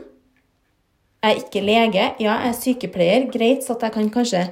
Jeg 1.24 1.30
er 1.30 1.40
ikke 1.40 1.64
lege. 1.64 2.06
Ja, 2.20 2.38
jeg 2.44 2.52
er 2.52 2.58
sykepleier. 2.58 3.28
Greit, 3.32 3.64
så 3.64 3.76
at 3.76 3.84
jeg 3.86 3.96
kan 3.96 4.10
kanskje 4.12 4.42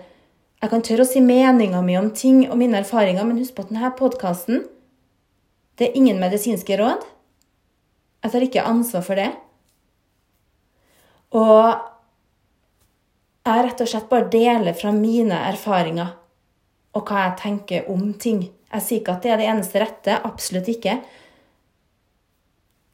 jeg 0.62 0.70
kan 0.70 0.84
tørre 0.86 1.02
å 1.02 1.08
si 1.10 1.18
meninga 1.18 1.80
mi 1.82 1.96
om 1.98 2.12
ting 2.14 2.44
og 2.46 2.54
mine 2.60 2.78
erfaringer, 2.84 3.24
men 3.26 3.40
husk 3.40 3.56
på 3.56 3.64
at 3.64 3.72
denne 3.72 3.88
podkasten 3.98 4.60
det 5.80 5.88
er 5.88 5.96
ingen 5.98 6.20
medisinske 6.22 6.76
råd. 6.78 7.02
Jeg 8.22 8.30
tar 8.30 8.44
ikke 8.46 8.66
ansvar 8.70 9.02
for 9.02 9.18
det. 9.18 9.32
Og 11.34 11.91
jeg 13.42 13.64
rett 13.66 13.82
og 13.82 13.90
slett 13.90 14.10
bare 14.10 14.30
deler 14.30 14.76
fra 14.78 14.92
mine 14.94 15.38
erfaringer 15.48 16.14
og 16.92 17.08
hva 17.08 17.26
jeg 17.26 17.38
tenker 17.40 17.90
om 17.90 18.12
ting. 18.20 18.44
Jeg 18.72 18.84
sier 18.84 19.00
ikke 19.00 19.16
at 19.16 19.24
det 19.24 19.32
er 19.32 19.40
det 19.40 19.48
eneste 19.50 19.80
rette. 19.80 20.16
Absolutt 20.28 20.68
ikke. 20.68 20.98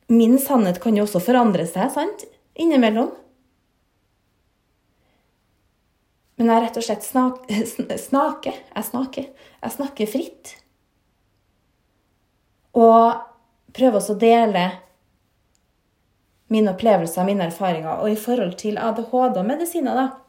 Min 0.09 0.38
sannhet 0.40 0.78
kan 0.83 0.97
jo 0.97 1.05
også 1.05 1.21
forandre 1.23 1.67
seg, 1.69 1.90
sant? 1.93 2.25
Innimellom. 2.59 3.11
Men 6.38 6.52
jeg 6.52 6.62
rett 6.64 6.78
og 6.78 6.87
slett 6.87 7.07
snak, 7.07 7.43
snaker. 8.09 8.57
Jeg 8.75 8.88
snakker. 8.88 9.28
Jeg 9.59 9.75
snakker 9.75 10.11
fritt. 10.11 10.55
Og 12.78 13.19
prøver 13.75 13.99
også 13.99 14.14
å 14.14 14.23
dele 14.23 14.69
mine 16.49 16.73
opplevelser 16.73 17.26
mine 17.26 17.50
erfaringer. 17.50 17.99
Og 18.00 18.14
i 18.14 18.19
forhold 18.19 18.55
til 18.62 18.78
ADHD 18.81 19.43
og 19.43 19.50
medisiner, 19.50 19.99
da. 19.99 20.27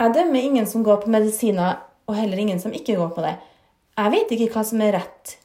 Jeg 0.00 0.14
dømmer 0.16 0.40
ingen 0.40 0.66
som 0.66 0.84
går 0.84 1.02
på 1.02 1.12
medisiner, 1.12 1.82
og 2.08 2.16
heller 2.16 2.40
ingen 2.40 2.60
som 2.62 2.72
ikke 2.72 2.96
går 2.96 3.12
på 3.12 3.24
det. 3.24 3.34
Jeg 4.00 4.12
vet 4.14 4.30
ikke 4.32 4.48
hva 4.54 4.62
som 4.64 4.80
er 4.80 4.94
rett. 4.96 5.36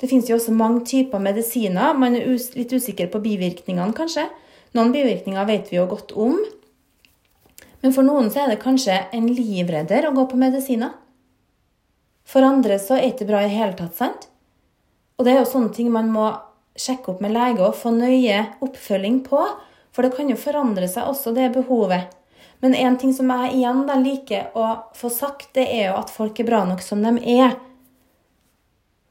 Det 0.00 0.08
finnes 0.08 0.28
jo 0.28 0.38
også 0.38 0.54
mange 0.56 0.84
typer 0.88 1.20
medisiner. 1.20 1.96
Man 1.96 2.16
er 2.16 2.28
litt 2.56 2.72
usikker 2.72 3.10
på 3.12 3.20
bivirkningene, 3.24 3.92
kanskje. 3.96 4.24
Noen 4.76 4.92
bivirkninger 4.92 5.48
vet 5.48 5.68
vi 5.72 5.78
jo 5.78 5.86
godt 5.90 6.14
om. 6.16 6.40
Men 7.84 7.92
for 7.92 8.08
noen 8.08 8.32
så 8.32 8.42
er 8.42 8.54
det 8.54 8.62
kanskje 8.64 8.96
en 9.16 9.28
livredder 9.28 10.08
å 10.08 10.14
gå 10.16 10.26
på 10.30 10.40
medisiner. 10.40 10.96
For 12.26 12.44
andre 12.44 12.80
så 12.82 12.96
er 12.96 13.04
det 13.04 13.14
ikke 13.14 13.28
bra 13.28 13.44
i 13.44 13.52
hele 13.52 13.76
tatt, 13.78 13.94
sant? 13.96 14.28
Og 15.16 15.24
det 15.24 15.32
er 15.32 15.42
jo 15.42 15.48
sånne 15.52 15.72
ting 15.76 15.92
man 15.92 16.08
må 16.12 16.30
sjekke 16.76 17.12
opp 17.12 17.22
med 17.24 17.32
lege 17.36 17.64
og 17.64 17.76
få 17.78 17.92
nøye 17.94 18.42
oppfølging 18.64 19.22
på. 19.28 19.44
For 19.92 20.04
det 20.04 20.16
kan 20.16 20.28
jo 20.32 20.40
forandre 20.40 20.88
seg 20.92 21.08
også, 21.08 21.32
det 21.36 21.52
behovet. 21.54 22.10
Men 22.64 22.74
en 22.74 22.96
ting 22.98 23.12
som 23.14 23.30
jeg 23.30 23.58
igjen 23.58 23.84
da 23.88 23.98
liker 24.00 24.56
å 24.56 24.66
få 24.96 25.10
sagt, 25.12 25.50
det 25.54 25.66
er 25.68 25.90
jo 25.90 25.98
at 26.00 26.12
folk 26.12 26.38
er 26.40 26.48
bra 26.48 26.62
nok 26.68 26.82
som 26.84 27.02
de 27.04 27.12
er. 27.36 27.56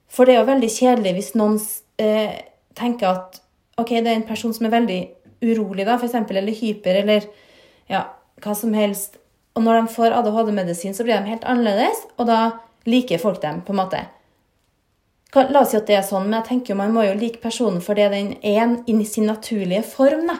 For 0.09 0.25
det 0.25 0.35
er 0.35 0.41
jo 0.41 0.51
veldig 0.51 0.71
kjedelig 0.71 1.13
hvis 1.17 1.33
noen 1.37 1.59
eh, 2.01 2.39
tenker 2.77 3.11
at 3.11 3.41
ok, 3.81 3.91
det 3.99 4.09
er 4.09 4.15
en 4.15 4.27
person 4.27 4.53
som 4.55 4.67
er 4.67 4.73
veldig 4.73 4.99
urolig, 5.45 5.85
da, 5.85 5.97
f.eks., 5.99 6.15
eller 6.15 6.55
hyper, 6.55 7.01
eller 7.03 7.27
ja, 7.91 8.05
hva 8.41 8.55
som 8.57 8.73
helst. 8.73 9.19
Og 9.55 9.63
når 9.63 9.81
de 9.81 9.93
får 9.93 10.15
ADHD-medisin, 10.15 10.95
så 10.95 11.05
blir 11.05 11.19
de 11.19 11.31
helt 11.31 11.45
annerledes, 11.47 12.05
og 12.17 12.29
da 12.31 12.39
liker 12.89 13.21
folk 13.21 13.41
dem, 13.43 13.61
på 13.65 13.75
en 13.75 13.81
måte. 13.83 14.01
La 15.35 15.61
oss 15.61 15.73
si 15.73 15.79
at 15.79 15.87
det 15.89 15.97
er 15.97 16.05
sånn, 16.07 16.29
men 16.29 16.39
jeg 16.39 16.47
tenker 16.49 16.71
jo 16.71 16.79
man 16.79 16.93
må 16.95 17.03
jo 17.03 17.15
like 17.19 17.41
personen 17.43 17.81
for 17.83 17.97
det 17.99 18.07
den 18.13 18.35
er 18.39 18.77
i 18.87 18.95
sin 19.07 19.27
naturlige 19.27 19.83
form. 19.83 20.29
da. 20.31 20.39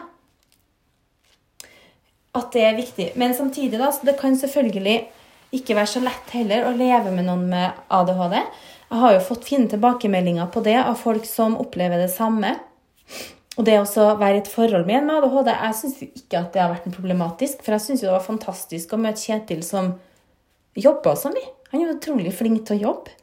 At 2.36 2.52
det 2.52 2.64
er 2.66 2.78
viktig. 2.78 3.10
Men 3.16 3.34
samtidig, 3.34 3.78
da, 3.80 3.90
det 4.04 4.16
kan 4.20 4.36
selvfølgelig 4.36 4.98
ikke 5.56 5.76
være 5.78 5.92
så 5.94 6.02
lett 6.04 6.32
heller 6.34 6.66
å 6.68 6.74
leve 6.76 7.12
med 7.14 7.28
noen 7.28 7.46
med 7.50 7.84
ADHD. 7.92 8.36
Jeg 8.86 9.02
har 9.02 9.14
jo 9.16 9.24
fått 9.24 9.46
fine 9.48 9.70
tilbakemeldinger 9.70 10.50
på 10.52 10.62
det 10.66 10.76
av 10.82 10.94
folk 11.00 11.26
som 11.28 11.56
opplever 11.62 11.98
det 12.02 12.10
samme. 12.12 12.54
Og 13.56 13.64
det 13.64 13.78
å 13.80 14.06
være 14.20 14.36
i 14.36 14.42
et 14.42 14.50
forhold 14.52 14.84
med 14.86 14.98
en 14.98 15.06
med 15.08 15.16
ADHD 15.16 15.48
Jeg 15.54 15.76
syns 15.78 16.00
ikke 16.04 16.40
at 16.42 16.50
det 16.52 16.60
har 16.60 16.74
vært 16.74 16.90
problematisk. 16.92 17.62
For 17.64 17.76
jeg 17.76 17.86
syns 17.86 18.04
det 18.04 18.12
var 18.12 18.24
fantastisk 18.24 18.92
å 18.92 19.00
møte 19.00 19.22
Kjetil 19.22 19.62
som 19.66 19.94
jobba 20.76 21.16
så 21.16 21.32
mye. 21.32 21.54
Han 21.72 21.82
er 21.82 21.94
utrolig 21.96 22.34
flink 22.36 22.66
til 22.66 22.76
å 22.76 22.82
jobbe. 22.90 23.16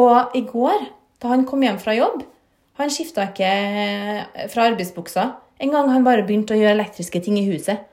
Og 0.00 0.36
i 0.36 0.42
går, 0.46 0.84
da 1.22 1.32
han 1.32 1.46
kom 1.46 1.62
hjem 1.62 1.76
fra 1.78 1.94
jobb 1.94 2.24
Han 2.80 2.90
skifta 2.90 3.28
ikke 3.28 3.48
fra 4.50 4.64
arbeidsbuksa. 4.66 5.28
En 5.62 5.70
gang 5.70 5.86
han 5.92 6.02
bare 6.02 6.24
begynte 6.26 6.56
å 6.56 6.58
gjøre 6.58 6.74
elektriske 6.74 7.20
ting 7.22 7.36
i 7.38 7.44
huset. 7.46 7.84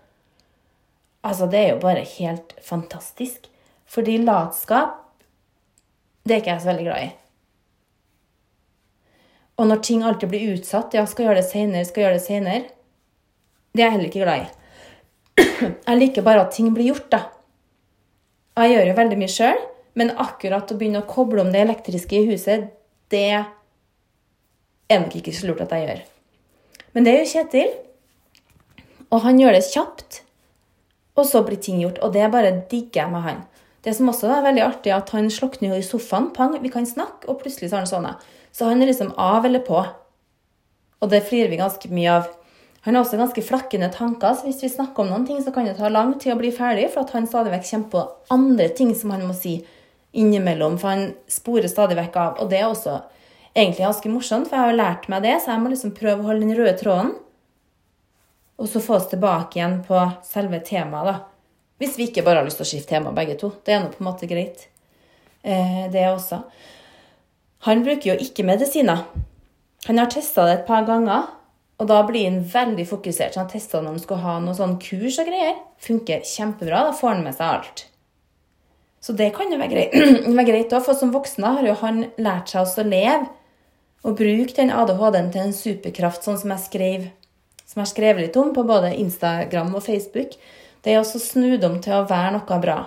Altså, 1.21 1.47
det 1.47 1.59
er 1.59 1.73
jo 1.73 1.81
bare 1.83 2.05
helt 2.17 2.53
fantastisk. 2.65 3.47
Fordi 3.91 4.17
latskap, 4.23 4.97
det 6.23 6.35
er 6.35 6.41
ikke 6.41 6.53
jeg 6.53 6.63
så 6.63 6.71
veldig 6.71 6.85
glad 6.87 7.03
i. 7.03 7.09
Og 9.59 9.67
når 9.67 9.81
ting 9.85 10.03
alltid 10.03 10.31
blir 10.31 10.53
utsatt, 10.55 10.95
ja, 10.95 11.03
skal 11.05 11.27
gjøre 11.27 11.41
det 11.41 11.49
seinere, 11.49 11.85
skal 11.85 12.05
gjøre 12.05 12.17
det 12.17 12.23
seinere, 12.23 12.61
det 13.71 13.83
er 13.83 13.89
jeg 13.89 13.95
heller 13.95 14.09
ikke 14.09 14.23
glad 14.23 14.45
i. 14.45 14.49
Jeg 15.87 15.97
liker 15.97 16.25
bare 16.25 16.41
at 16.43 16.55
ting 16.55 16.71
blir 16.75 16.89
gjort, 16.89 17.11
da. 17.11 17.19
Og 18.57 18.65
jeg 18.65 18.73
gjør 18.73 18.89
jo 18.89 18.95
veldig 18.97 19.17
mye 19.21 19.31
sjøl, 19.31 19.59
men 19.95 20.11
akkurat 20.19 20.71
å 20.73 20.75
begynne 20.79 21.03
å 21.03 21.07
koble 21.07 21.43
om 21.43 21.51
det 21.53 21.61
elektriske 21.63 22.17
i 22.17 22.25
huset, 22.27 22.65
det 23.13 23.21
er 23.31 24.99
nok 24.99 25.15
ikke 25.19 25.33
så 25.35 25.47
lurt 25.47 25.63
at 25.63 25.71
jeg 25.75 25.85
gjør. 25.85 26.01
Men 26.95 27.07
det 27.07 27.13
gjør 27.15 27.29
Kjetil, 27.31 27.71
og 29.11 29.23
han 29.23 29.39
gjør 29.39 29.55
det 29.55 29.63
kjapt. 29.69 30.21
Og 31.19 31.27
så 31.27 31.41
blir 31.45 31.59
ting 31.61 31.81
gjort. 31.81 31.99
Og 32.05 32.13
det 32.15 32.29
bare 32.33 32.53
digger 32.71 33.03
jeg 33.03 33.13
med 33.13 33.25
han. 33.25 33.41
Det 33.81 33.95
som 33.97 34.11
også 34.11 34.29
er 34.29 34.43
veldig 34.45 34.61
artig, 34.63 34.91
er 34.91 35.01
at 35.01 35.09
han 35.15 35.29
slukner 35.33 35.73
jo 35.73 35.79
i 35.81 35.85
sofaen. 35.85 36.29
Pang, 36.35 36.53
vi 36.61 36.69
kan 36.69 36.85
snakke, 36.85 37.27
og 37.27 37.41
plutselig 37.41 37.71
så 37.71 37.79
har 37.79 37.85
han 37.85 37.89
sånn. 37.89 38.11
Så 38.53 38.67
han 38.69 38.83
er 38.83 38.91
liksom 38.91 39.13
av 39.19 39.47
eller 39.47 39.63
på. 39.65 39.81
Og 41.01 41.09
det 41.09 41.23
flirer 41.25 41.49
vi 41.49 41.59
ganske 41.59 41.89
mye 41.89 42.19
av. 42.19 42.29
Han 42.85 42.95
har 42.97 43.03
også 43.03 43.17
ganske 43.17 43.43
flakkende 43.45 43.91
tanker, 43.93 44.35
så 44.37 44.47
hvis 44.47 44.61
vi 44.63 44.69
snakker 44.73 45.03
om 45.03 45.11
noen 45.11 45.25
ting, 45.25 45.41
så 45.41 45.53
kan 45.53 45.67
det 45.67 45.75
ta 45.77 45.89
lang 45.89 46.15
tid 46.21 46.33
å 46.33 46.39
bli 46.39 46.49
ferdig, 46.53 46.87
for 46.93 47.03
at 47.03 47.13
han 47.13 47.27
stadig 47.29 47.53
vekk 47.53 47.67
kommer 47.69 47.91
på 47.93 48.05
andre 48.37 48.69
ting 48.77 48.93
som 48.97 49.13
han 49.13 49.25
må 49.27 49.35
si 49.37 49.59
innimellom, 50.17 50.77
for 50.81 50.93
han 50.93 51.03
sporer 51.29 51.69
stadig 51.69 51.97
vekk 51.99 52.17
av. 52.21 52.39
Og 52.41 52.49
det 52.49 52.61
er 52.61 52.69
også 52.69 52.99
egentlig 53.53 53.85
ganske 53.85 54.13
morsomt, 54.13 54.49
for 54.49 54.57
jeg 54.57 54.65
har 54.65 54.73
jo 54.73 54.79
lært 54.81 55.09
meg 55.13 55.25
det, 55.25 55.35
så 55.41 55.53
jeg 55.53 55.61
må 55.61 55.73
liksom 55.73 55.93
prøve 55.97 56.23
å 56.23 56.29
holde 56.29 56.47
den 56.47 56.57
røde 56.57 56.77
tråden 56.81 57.13
og 58.61 58.69
så 58.69 58.81
få 58.83 58.99
oss 58.99 59.09
tilbake 59.09 59.57
igjen 59.57 59.79
på 59.87 59.99
selve 60.27 60.59
temaet, 60.65 61.07
da. 61.09 61.15
Hvis 61.81 61.97
vi 61.97 62.11
ikke 62.11 62.21
bare 62.21 62.43
har 62.43 62.45
lyst 62.45 62.59
til 62.61 62.67
å 62.67 62.69
skifte 62.69 62.93
tema, 62.93 63.13
begge 63.15 63.33
to. 63.41 63.49
Det 63.65 63.73
er 63.73 63.81
nå 63.81 63.89
på 63.89 64.03
en 64.03 64.09
måte 64.11 64.29
greit, 64.29 64.67
eh, 65.41 65.87
det 65.89 66.05
også. 66.11 66.43
Han 67.65 67.81
bruker 67.83 68.11
jo 68.11 68.17
ikke 68.21 68.45
medisiner. 68.45 69.07
Han 69.87 69.97
har 69.97 70.11
testa 70.13 70.45
det 70.45 70.59
et 70.59 70.67
par 70.67 70.85
ganger, 70.85 71.31
og 71.81 71.87
da 71.89 72.03
blir 72.05 72.29
han 72.29 72.43
veldig 72.45 72.85
fokusert. 72.85 73.33
Så 73.33 73.41
han 73.41 73.49
testa 73.49 73.81
når 73.81 73.95
han 73.95 74.03
skulle 74.03 74.21
ha 74.21 74.35
noe 74.39 74.53
sånn 74.53 74.77
kurs 74.77 75.17
og 75.17 75.25
greier. 75.25 75.57
Funker 75.81 76.21
kjempebra. 76.21 76.83
Da 76.85 76.93
får 76.93 77.15
han 77.15 77.23
med 77.25 77.33
seg 77.33 77.47
alt. 77.47 77.85
Så 79.01 79.15
det 79.17 79.31
kan 79.33 79.49
jo 79.49 79.57
være 79.57 79.73
greit, 79.73 79.95
være 80.69 80.81
for 80.85 80.93
som 80.93 81.13
voksne 81.13 81.55
har 81.57 81.65
jo 81.65 81.73
han 81.81 82.03
lært 82.21 82.53
seg 82.53 82.61
å 82.61 82.85
leve 82.85 83.31
og 84.05 84.17
bruke 84.17 84.53
den 84.57 84.69
ADHD-en 84.73 85.31
til 85.33 85.41
en 85.41 85.53
superkraft, 85.53 86.23
sånn 86.25 86.37
som 86.41 86.53
jeg 86.53 86.65
skrev 86.67 87.09
som 87.71 87.79
jeg 87.79 87.85
har 87.85 87.91
skrevet 87.93 88.25
litt 88.25 88.39
om 88.39 88.49
på 88.51 88.65
både 88.67 88.91
Instagram 88.99 89.69
og 89.79 89.85
Facebook, 89.85 90.35
det 90.83 90.91
er 90.91 90.99
å 90.99 91.05
snu 91.07 91.55
dem 91.61 91.77
til 91.83 92.01
å 92.01 92.07
være 92.09 92.33
noe 92.35 92.57
bra. 92.59 92.79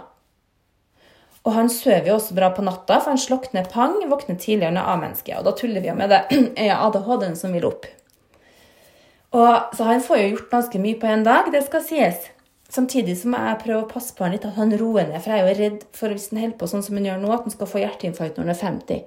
Og 1.44 1.52
han 1.52 1.70
sover 1.72 2.08
jo 2.08 2.18
også 2.18 2.36
bra 2.36 2.50
på 2.56 2.64
natta, 2.64 2.98
for 3.00 3.12
han 3.12 3.20
slokner 3.20 3.68
pang, 3.72 3.96
våkner 4.08 4.36
tidligere 4.40 4.72
enn 4.74 4.80
A-mennesket. 4.80 5.38
Og 5.38 5.48
da 5.48 5.52
tuller 5.56 5.84
vi 5.84 5.90
jo 5.90 5.96
med 5.96 6.12
det. 6.12 6.22
er 6.60 6.76
ADHD-en 6.76 7.36
som 7.36 7.52
vil 7.56 7.68
opp. 7.68 7.88
Og, 9.34 9.74
så 9.76 9.88
han 9.88 10.04
får 10.04 10.20
jo 10.20 10.30
gjort 10.34 10.52
ganske 10.52 10.80
mye 10.80 11.00
på 11.00 11.10
en 11.10 11.24
dag, 11.26 11.50
det 11.52 11.64
skal 11.66 11.84
sies. 11.84 12.28
Samtidig 12.72 13.16
som 13.20 13.36
jeg 13.36 13.60
prøver 13.60 13.84
å 13.84 13.90
passe 13.90 14.14
på 14.16 14.24
han 14.24 14.36
litt, 14.36 14.46
at 14.48 14.56
han 14.56 14.72
roer 14.80 15.08
ned. 15.08 15.20
For 15.20 15.32
jeg 15.32 15.42
er 15.42 15.48
jo 15.48 15.58
redd 15.60 15.88
for 15.96 16.12
hvis 16.12 16.30
han 16.32 16.40
holder 16.42 16.58
på 16.60 16.68
sånn 16.70 16.84
som 16.86 17.00
han 17.00 17.08
gjør 17.08 17.20
nå, 17.22 17.32
at 17.32 17.48
han 17.48 17.56
skal 17.56 17.70
få 17.70 17.82
hjerteinfarkt 17.82 18.36
når 18.36 18.46
han 18.46 18.54
er 18.54 18.60
50. 18.62 19.02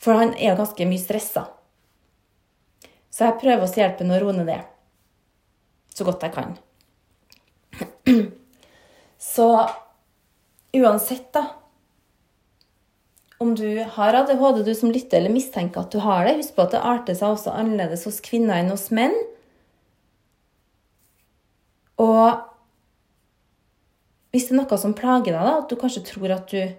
For 0.00 0.16
han 0.16 0.36
er 0.38 0.52
jo 0.52 0.60
ganske 0.62 0.88
mye 0.92 1.02
stressa. 1.02 1.44
Så 3.20 3.26
jeg 3.28 3.36
prøver 3.42 3.66
å 3.66 3.68
hjelpe 3.68 4.00
henne 4.00 4.16
å 4.16 4.20
roe 4.22 4.32
ned 4.32 4.46
det 4.48 4.62
så 5.92 6.06
godt 6.08 6.22
jeg 6.24 6.32
kan. 6.32 6.54
Så 9.20 9.48
uansett, 10.72 11.26
da 11.34 11.42
Om 13.44 13.52
du 13.58 13.82
har 13.96 14.16
ADHD, 14.22 14.62
du 14.64 14.72
som 14.76 14.88
lytter, 14.92 15.18
eller 15.18 15.34
mistenker 15.34 15.82
at 15.82 15.92
du 15.92 16.00
har 16.00 16.24
det, 16.24 16.38
husk 16.38 16.56
på 16.56 16.64
at 16.64 16.72
det 16.72 16.80
arter 16.80 17.16
seg 17.18 17.34
også 17.34 17.52
annerledes 17.52 18.06
hos 18.08 18.22
kvinner 18.24 18.56
enn 18.56 18.72
hos 18.72 18.88
menn. 18.96 19.16
Og 22.00 22.40
hvis 24.32 24.48
det 24.48 24.56
er 24.56 24.62
noe 24.62 24.80
som 24.80 24.96
plager 24.96 25.32
deg, 25.32 25.44
da, 25.44 25.54
at 25.60 25.68
du 25.68 25.76
kanskje 25.80 26.06
tror 26.08 26.36
at 26.38 26.52
du 26.52 26.72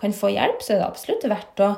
kan 0.00 0.12
få 0.16 0.32
hjelp, 0.36 0.60
så 0.60 0.74
er 0.74 0.82
det 0.82 0.88
absolutt 0.90 1.28
verdt 1.32 1.64
å 1.64 1.72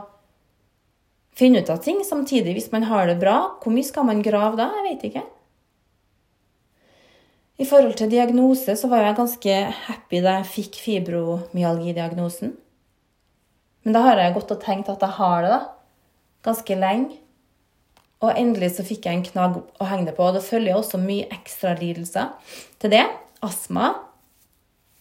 finne 1.38 1.62
ut 1.62 1.70
av 1.70 1.82
ting 1.84 2.02
samtidig 2.06 2.56
hvis 2.56 2.70
man 2.74 2.86
har 2.90 3.08
det 3.08 3.18
bra. 3.22 3.38
Hvor 3.62 3.74
mye 3.74 3.86
skal 3.86 4.08
man 4.08 4.22
grave 4.24 4.58
da? 4.58 4.70
Jeg 4.78 4.86
vet 4.88 5.10
ikke. 5.10 5.24
I 7.58 7.66
forhold 7.66 7.96
til 7.98 8.10
diagnose 8.10 8.76
så 8.78 8.90
var 8.90 9.02
jeg 9.02 9.18
ganske 9.18 9.54
happy 9.88 10.20
da 10.22 10.36
jeg 10.38 10.50
fikk 10.52 10.76
fibromyalgi-diagnosen. 10.78 12.52
Men 13.82 13.96
da 13.96 14.02
har 14.04 14.20
jeg 14.22 14.34
gått 14.36 14.52
og 14.54 14.60
tenkt 14.62 14.90
at 14.92 15.02
jeg 15.02 15.16
har 15.16 15.42
det, 15.42 15.56
da. 15.56 16.04
Ganske 16.46 16.76
lenge. 16.78 17.18
Og 18.22 18.34
endelig 18.34 18.72
så 18.76 18.86
fikk 18.86 19.06
jeg 19.06 19.18
en 19.18 19.26
knagg 19.26 19.58
å 19.58 19.88
henge 19.90 20.10
det 20.10 20.14
på. 20.16 20.26
Og 20.26 20.38
det 20.38 20.46
følger 20.46 20.78
også 20.78 21.00
mye 21.02 21.26
ekstra 21.34 21.74
lidelser 21.78 22.30
til 22.82 22.94
det. 22.94 23.04
Astma. 23.46 23.92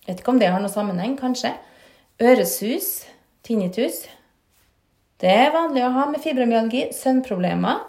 Vet 0.05 0.21
ikke 0.21 0.33
om 0.33 0.41
det 0.41 0.49
har 0.53 0.61
noe 0.61 0.73
sammenheng, 0.73 1.17
kanskje. 1.19 1.53
Øresus. 2.21 3.05
Tinnitus. 3.45 4.05
Det 5.21 5.29
er 5.33 5.53
vanlig 5.53 5.81
å 5.85 5.93
ha 5.95 6.07
med 6.11 6.21
fibromyalgi. 6.21 6.87
Søvnproblemer. 6.93 7.81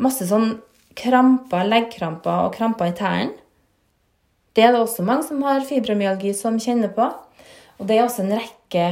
Masse 0.00 0.26
sånn 0.28 0.56
kramper, 0.96 1.66
leggkramper 1.68 2.46
og 2.46 2.54
kramper 2.56 2.90
i 2.90 2.96
tærne. 2.96 3.34
Det 4.54 4.62
er 4.62 4.70
det 4.72 4.84
også 4.84 5.02
mange 5.02 5.26
som 5.26 5.42
har 5.42 5.64
fibromyalgi, 5.66 6.30
som 6.38 6.60
kjenner 6.62 6.92
på. 6.94 7.08
Og 7.78 7.88
det 7.88 7.98
er 7.98 8.04
også 8.04 8.22
en 8.22 8.36
rekke 8.38 8.86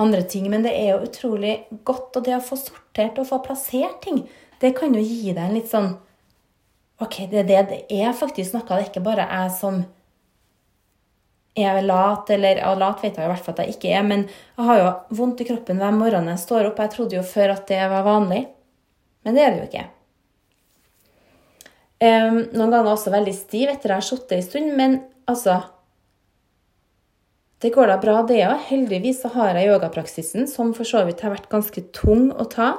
andre 0.00 0.22
ting. 0.26 0.48
Men 0.50 0.64
det 0.64 0.72
er 0.74 0.94
jo 0.94 1.04
utrolig 1.04 1.58
godt, 1.84 2.16
og 2.16 2.24
det 2.26 2.38
å 2.38 2.44
få 2.44 2.58
sortert 2.58 3.20
og 3.20 3.28
få 3.28 3.42
plassert 3.44 4.00
ting, 4.04 4.24
det 4.62 4.72
kan 4.78 4.94
jo 4.96 5.02
gi 5.02 5.34
deg 5.34 5.42
en 5.44 5.56
litt 5.58 5.70
sånn 5.70 5.92
OK, 7.02 7.24
det 7.28 7.40
er 7.42 7.46
det 7.48 7.62
det 7.68 7.78
er 7.90 8.14
faktisk 8.16 8.54
noe. 8.54 8.64
Det 8.66 8.76
er 8.76 8.88
ikke 8.88 9.04
bare 9.04 9.26
jeg 9.26 9.52
som 9.58 9.82
er 11.54 11.82
lat, 11.86 12.30
eller 12.34 12.58
ja, 12.58 12.72
lat 12.74 13.02
vet 13.04 13.18
jeg 13.18 13.26
i 13.26 13.30
hvert 13.30 13.44
fall 13.44 13.54
at 13.54 13.62
jeg 13.62 13.76
ikke 13.76 13.92
er, 13.94 14.06
men 14.06 14.24
jeg 14.26 14.66
har 14.66 14.80
jo 14.80 14.88
vondt 15.20 15.42
i 15.44 15.46
kroppen 15.46 15.78
hver 15.78 15.94
morgen 15.94 16.30
jeg 16.32 16.42
står 16.42 16.70
opp. 16.70 16.80
Jeg 16.82 16.94
trodde 16.94 17.18
jo 17.18 17.26
før 17.26 17.54
at 17.54 17.68
det 17.70 17.82
var 17.92 18.06
vanlig, 18.06 18.40
men 19.22 19.36
det 19.36 19.44
er 19.44 19.54
det 19.54 19.60
jo 19.62 19.68
ikke. 19.68 19.84
Um, 22.04 22.40
noen 22.52 22.72
ganger 22.74 22.90
også 22.90 23.12
veldig 23.14 23.32
stiv 23.36 23.70
etter 23.70 23.92
jeg 23.92 24.02
har 24.02 24.04
sittet 24.04 24.34
en 24.36 24.44
stund, 24.44 24.74
men 24.76 24.98
altså 25.30 25.62
Det 27.62 27.70
går 27.72 27.88
da 27.88 27.94
bra, 27.96 28.18
det 28.28 28.42
òg. 28.44 28.58
Heldigvis 28.66 29.22
så 29.22 29.30
har 29.32 29.56
jeg 29.56 29.70
yogapraksisen, 29.70 30.44
som 30.50 30.74
for 30.76 30.84
så 30.84 31.00
vidt 31.06 31.22
har 31.24 31.32
vært 31.32 31.48
ganske 31.48 31.80
tung 31.96 32.26
å 32.34 32.44
ta 32.50 32.74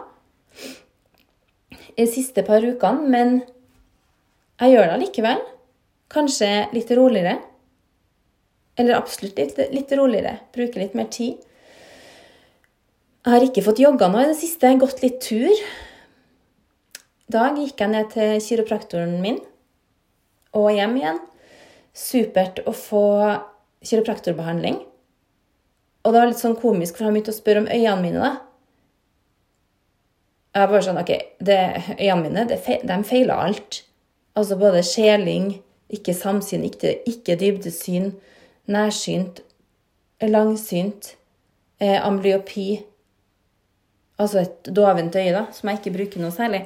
de 1.96 2.06
siste 2.06 2.44
par 2.46 2.62
ukene, 2.62 3.08
men 3.10 3.32
jeg 4.62 4.76
gjør 4.76 4.92
det 4.92 5.00
likevel. 5.02 5.42
Kanskje 6.14 6.52
litt 6.76 6.92
roligere. 6.94 7.40
Eller 8.76 8.98
absolutt 8.98 9.38
litt, 9.40 9.60
litt 9.72 9.92
roligere. 9.96 10.38
Bruke 10.56 10.82
litt 10.82 10.96
mer 10.98 11.08
tid. 11.14 11.40
Jeg 13.26 13.34
har 13.34 13.46
ikke 13.46 13.64
fått 13.66 13.82
jogga 13.82 14.10
nå 14.12 14.22
i 14.22 14.30
det 14.30 14.38
siste. 14.38 14.74
Gått 14.82 15.02
litt 15.02 15.22
tur. 15.24 15.52
I 17.26 17.34
dag 17.34 17.58
gikk 17.58 17.80
jeg 17.82 17.92
ned 17.92 18.12
til 18.14 18.36
kiropraktoren 18.44 19.16
min 19.24 19.40
og 20.56 20.70
hjem 20.72 21.00
igjen. 21.00 21.22
Supert 21.96 22.62
å 22.68 22.74
få 22.76 23.06
kiropraktorbehandling. 23.86 24.78
Og 26.06 26.14
det 26.14 26.22
var 26.22 26.30
litt 26.30 26.42
sånn 26.42 26.58
komisk, 26.60 26.98
for 26.98 27.08
han 27.08 27.16
begynte 27.16 27.34
å 27.34 27.38
spørre 27.38 27.64
om 27.64 27.72
øynene 27.72 28.02
mine. 28.04 28.22
da. 28.22 28.34
Jeg 30.56 30.72
bare 30.72 30.86
sånn 30.86 31.02
OK, 31.02 31.12
det, 31.44 31.60
øynene 31.98 32.22
mine 32.22 32.46
det, 32.52 32.60
de 32.86 33.00
feiler 33.08 33.36
alt. 33.48 33.82
Altså 34.38 34.60
både 34.60 34.84
skjeling, 34.86 35.50
ikke 35.92 36.14
samsyn, 36.16 36.64
ikke, 36.68 36.94
ikke 37.10 37.40
dybdesyn, 37.42 38.12
nærsynt, 38.71 39.41
langsynt, 40.21 41.15
eh, 41.80 41.99
amblyopi 42.06 42.84
Altså 44.15 44.45
et 44.45 44.69
dovent 44.75 45.15
øye, 45.15 45.34
da, 45.36 45.41
som 45.51 45.69
jeg 45.69 45.82
ikke 45.82 45.97
bruker 45.97 46.21
noe 46.23 46.32
særlig. 46.32 46.62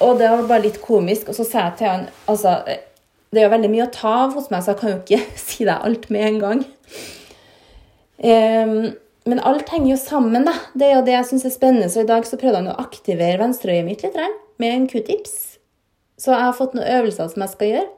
Og 0.00 0.16
det 0.18 0.30
var 0.30 0.46
bare 0.48 0.64
litt 0.64 0.80
komisk. 0.80 1.28
Og 1.28 1.36
så 1.36 1.44
sa 1.44 1.66
jeg 1.66 1.78
til 1.78 1.90
han 1.90 2.06
altså, 2.30 2.62
Det 3.32 3.40
er 3.40 3.46
jo 3.46 3.52
veldig 3.52 3.70
mye 3.72 3.86
å 3.86 3.92
ta 3.92 4.14
av 4.26 4.34
hos 4.36 4.50
meg, 4.52 4.64
så 4.64 4.72
jeg 4.72 4.80
kan 4.80 4.92
jo 4.92 4.98
ikke 5.02 5.20
si 5.46 5.66
deg 5.68 5.86
alt 5.88 6.08
med 6.12 6.26
en 6.28 6.40
gang. 6.42 6.64
Um, 8.22 8.92
men 9.28 9.40
alt 9.46 9.70
henger 9.70 9.92
jo 9.92 10.00
sammen, 10.00 10.48
da. 10.48 10.56
Det 10.74 10.88
er 10.88 10.96
jo 10.96 11.06
det 11.06 11.14
jeg 11.14 11.28
syns 11.30 11.46
er 11.48 11.54
spennende. 11.54 11.88
Så 11.92 12.02
i 12.02 12.08
dag 12.08 12.26
så 12.28 12.40
prøvde 12.40 12.62
han 12.62 12.72
å 12.72 12.80
aktivere 12.82 13.40
venstreøyet 13.40 13.86
mitt 13.86 14.04
litt 14.04 14.18
med 14.60 14.72
en 14.72 14.88
q-tips. 14.90 15.36
Så 16.18 16.32
jeg 16.34 16.48
har 16.48 16.56
fått 16.56 16.74
noen 16.76 16.88
øvelser 16.88 17.30
som 17.30 17.44
jeg 17.44 17.52
skal 17.54 17.70
gjøre. 17.70 17.88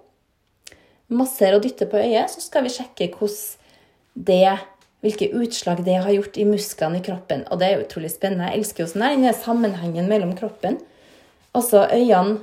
Massere 1.12 1.59
og 1.59 1.64
dytte 1.67 1.88
på 1.90 2.01
øyet, 2.01 2.31
så 2.33 2.40
skal 2.40 2.64
vi 2.64 2.73
sjekke 2.73 3.11
det, 4.14 4.59
hvilke 5.05 5.29
utslag 5.37 5.85
det 5.85 5.99
har 6.01 6.12
gjort 6.14 6.38
i 6.40 6.47
musklene 6.49 7.01
i 7.01 7.05
kroppen. 7.05 7.45
Og 7.51 7.61
det 7.61 7.69
er 7.69 7.83
utrolig 7.83 8.11
spennende. 8.11 8.49
Jeg 8.53 8.62
elsker 8.62 8.85
jo 8.85 8.90
sånn 8.93 9.05
denne 9.05 9.35
sammenhengen 9.37 10.09
mellom 10.09 10.33
kroppen. 10.38 10.79
Altså, 11.55 11.85
øynene 11.93 12.40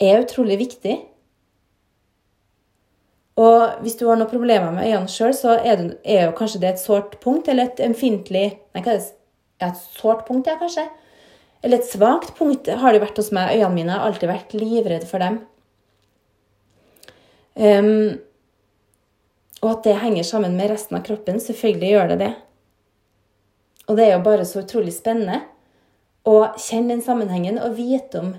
er 0.00 0.22
utrolig 0.22 0.58
viktig. 0.60 1.00
Og 3.42 3.82
hvis 3.82 3.96
du 3.96 4.06
har 4.06 4.18
noen 4.20 4.30
problemer 4.30 4.70
med 4.74 4.86
øynene 4.86 5.10
sjøl, 5.10 5.32
så 5.34 5.56
er, 5.56 5.80
det, 5.80 5.98
er, 6.04 6.26
jo 6.28 6.36
kanskje 6.36 6.60
det 6.62 6.74
et 6.74 6.82
sårt 6.82 7.16
punkt, 7.24 7.48
eller 7.48 7.70
et 7.70 7.80
ømfintlig 7.80 8.48
Nei, 8.74 8.82
hva 8.82 8.92
er 8.92 9.00
det? 9.00 9.14
Et 9.62 9.78
sårt 9.94 10.24
punkt, 10.26 10.48
ja, 10.50 10.56
kanskje? 10.58 10.88
Eller 11.62 11.78
et 11.78 11.86
svakt 11.86 12.34
punkt 12.34 12.66
har 12.66 12.94
det 12.94 13.02
vært 13.02 13.18
hos 13.20 13.30
meg. 13.34 13.54
Øynene 13.54 13.76
mine 13.76 13.94
har 13.94 14.08
alltid 14.08 14.30
vært 14.30 14.54
livredd 14.56 15.06
for 15.06 15.22
dem. 15.22 15.38
Um, 17.54 18.18
og 19.62 19.68
at 19.76 19.84
det 19.86 19.98
henger 20.02 20.26
sammen 20.26 20.56
med 20.58 20.72
resten 20.72 20.98
av 20.98 21.04
kroppen. 21.06 21.40
Selvfølgelig 21.40 21.90
gjør 21.92 22.12
det 22.12 22.18
det. 22.24 22.32
Og 23.88 23.98
det 23.98 24.06
er 24.06 24.16
jo 24.16 24.24
bare 24.24 24.46
så 24.48 24.62
utrolig 24.62 24.94
spennende 24.94 25.42
å 26.28 26.36
kjenne 26.60 26.94
den 26.94 27.04
sammenhengen 27.04 27.58
og 27.62 27.76
vite 27.76 28.20
om 28.22 28.32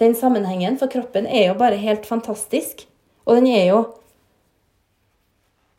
den 0.00 0.14
sammenhengen, 0.18 0.78
for 0.80 0.90
kroppen 0.90 1.28
er 1.28 1.50
jo 1.50 1.58
bare 1.60 1.78
helt 1.78 2.06
fantastisk. 2.08 2.86
Og 3.24 3.38
den 3.38 3.52
er 3.52 3.66
jo 3.70 3.82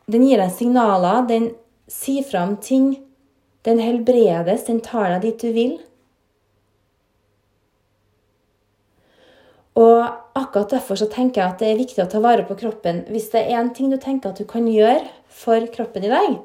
Den 0.03 0.25
gir 0.27 0.35
deg 0.35 0.51
signaler, 0.51 1.21
den 1.29 1.45
sier 1.87 2.25
fra 2.27 2.41
om 2.43 2.57
ting. 2.59 2.97
Den 3.63 3.79
helbredes, 3.79 4.65
den 4.67 4.81
tar 4.83 5.13
deg 5.13 5.21
dit 5.23 5.39
du 5.39 5.53
vil. 5.55 5.77
Og 9.79 10.37
akkurat 10.37 10.75
derfor 10.75 10.99
så 10.99 11.07
tenker 11.09 11.41
jeg 11.41 11.49
at 11.49 11.61
det 11.63 11.71
er 11.71 11.79
viktig 11.81 12.03
å 12.03 12.09
ta 12.09 12.21
vare 12.21 12.45
på 12.45 12.57
kroppen. 12.59 13.03
Hvis 13.09 13.31
det 13.33 13.45
er 13.47 13.57
en 13.59 13.73
ting 13.73 13.89
du 13.89 13.97
tenker 14.01 14.33
at 14.33 14.41
du 14.41 14.45
kan 14.49 14.67
gjøre 14.69 15.07
for 15.33 15.65
kroppen 15.73 16.05
i 16.05 16.11
dag, 16.13 16.37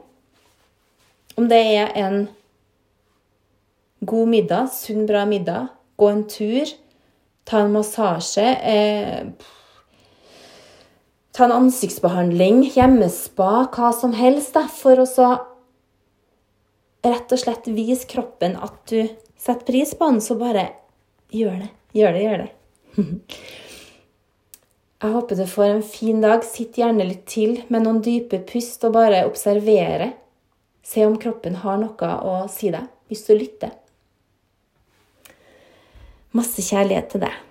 om 1.38 1.48
det 1.50 1.60
er 1.76 1.92
en 2.00 2.24
god 4.08 4.32
middag, 4.32 4.72
sunn, 4.72 5.04
bra 5.06 5.26
middag, 5.28 5.68
gå 6.00 6.08
en 6.08 6.24
tur, 6.30 6.72
ta 7.48 7.62
en 7.64 7.72
massasje 7.74 8.44
eh, 8.44 9.28
ta 11.38 11.46
en 11.46 11.54
ansiktsbehandling, 11.54 12.64
hjemmespa, 12.74 13.68
hva 13.70 13.92
som 13.94 14.10
helst, 14.18 14.56
da, 14.56 14.64
for 14.66 14.98
å 14.98 15.06
så 15.06 15.28
rett 17.06 17.30
og 17.30 17.38
slett 17.38 17.68
vise 17.70 18.08
kroppen 18.10 18.56
at 18.58 18.80
du 18.90 19.04
setter 19.38 19.68
pris 19.68 19.94
på 19.94 20.08
den, 20.10 20.18
så 20.24 20.34
bare 20.40 20.64
gjør 21.30 21.60
det. 21.62 21.68
Gjør 21.94 22.16
det, 22.16 22.22
gjør 22.24 22.42
det. 22.42 22.48
Jeg 24.98 25.14
håper 25.14 25.38
du 25.38 25.44
får 25.46 25.68
en 25.70 25.82
fin 25.86 26.20
dag. 26.20 26.42
Sitt 26.42 26.78
gjerne 26.80 27.06
litt 27.06 27.26
til 27.30 27.60
med 27.70 27.84
noen 27.84 28.00
dype 28.02 28.40
pust 28.48 28.82
og 28.88 28.96
bare 28.96 29.20
observere. 29.28 30.10
Se 30.82 31.04
om 31.06 31.14
kroppen 31.22 31.60
har 31.62 31.78
noe 31.78 32.08
å 32.26 32.32
si 32.50 32.72
deg, 32.74 32.88
hvis 33.06 33.22
du 33.28 33.36
lytter. 33.36 33.76
Masse 36.34 36.64
kjærlighet 36.66 37.12
til 37.12 37.22
deg. 37.28 37.47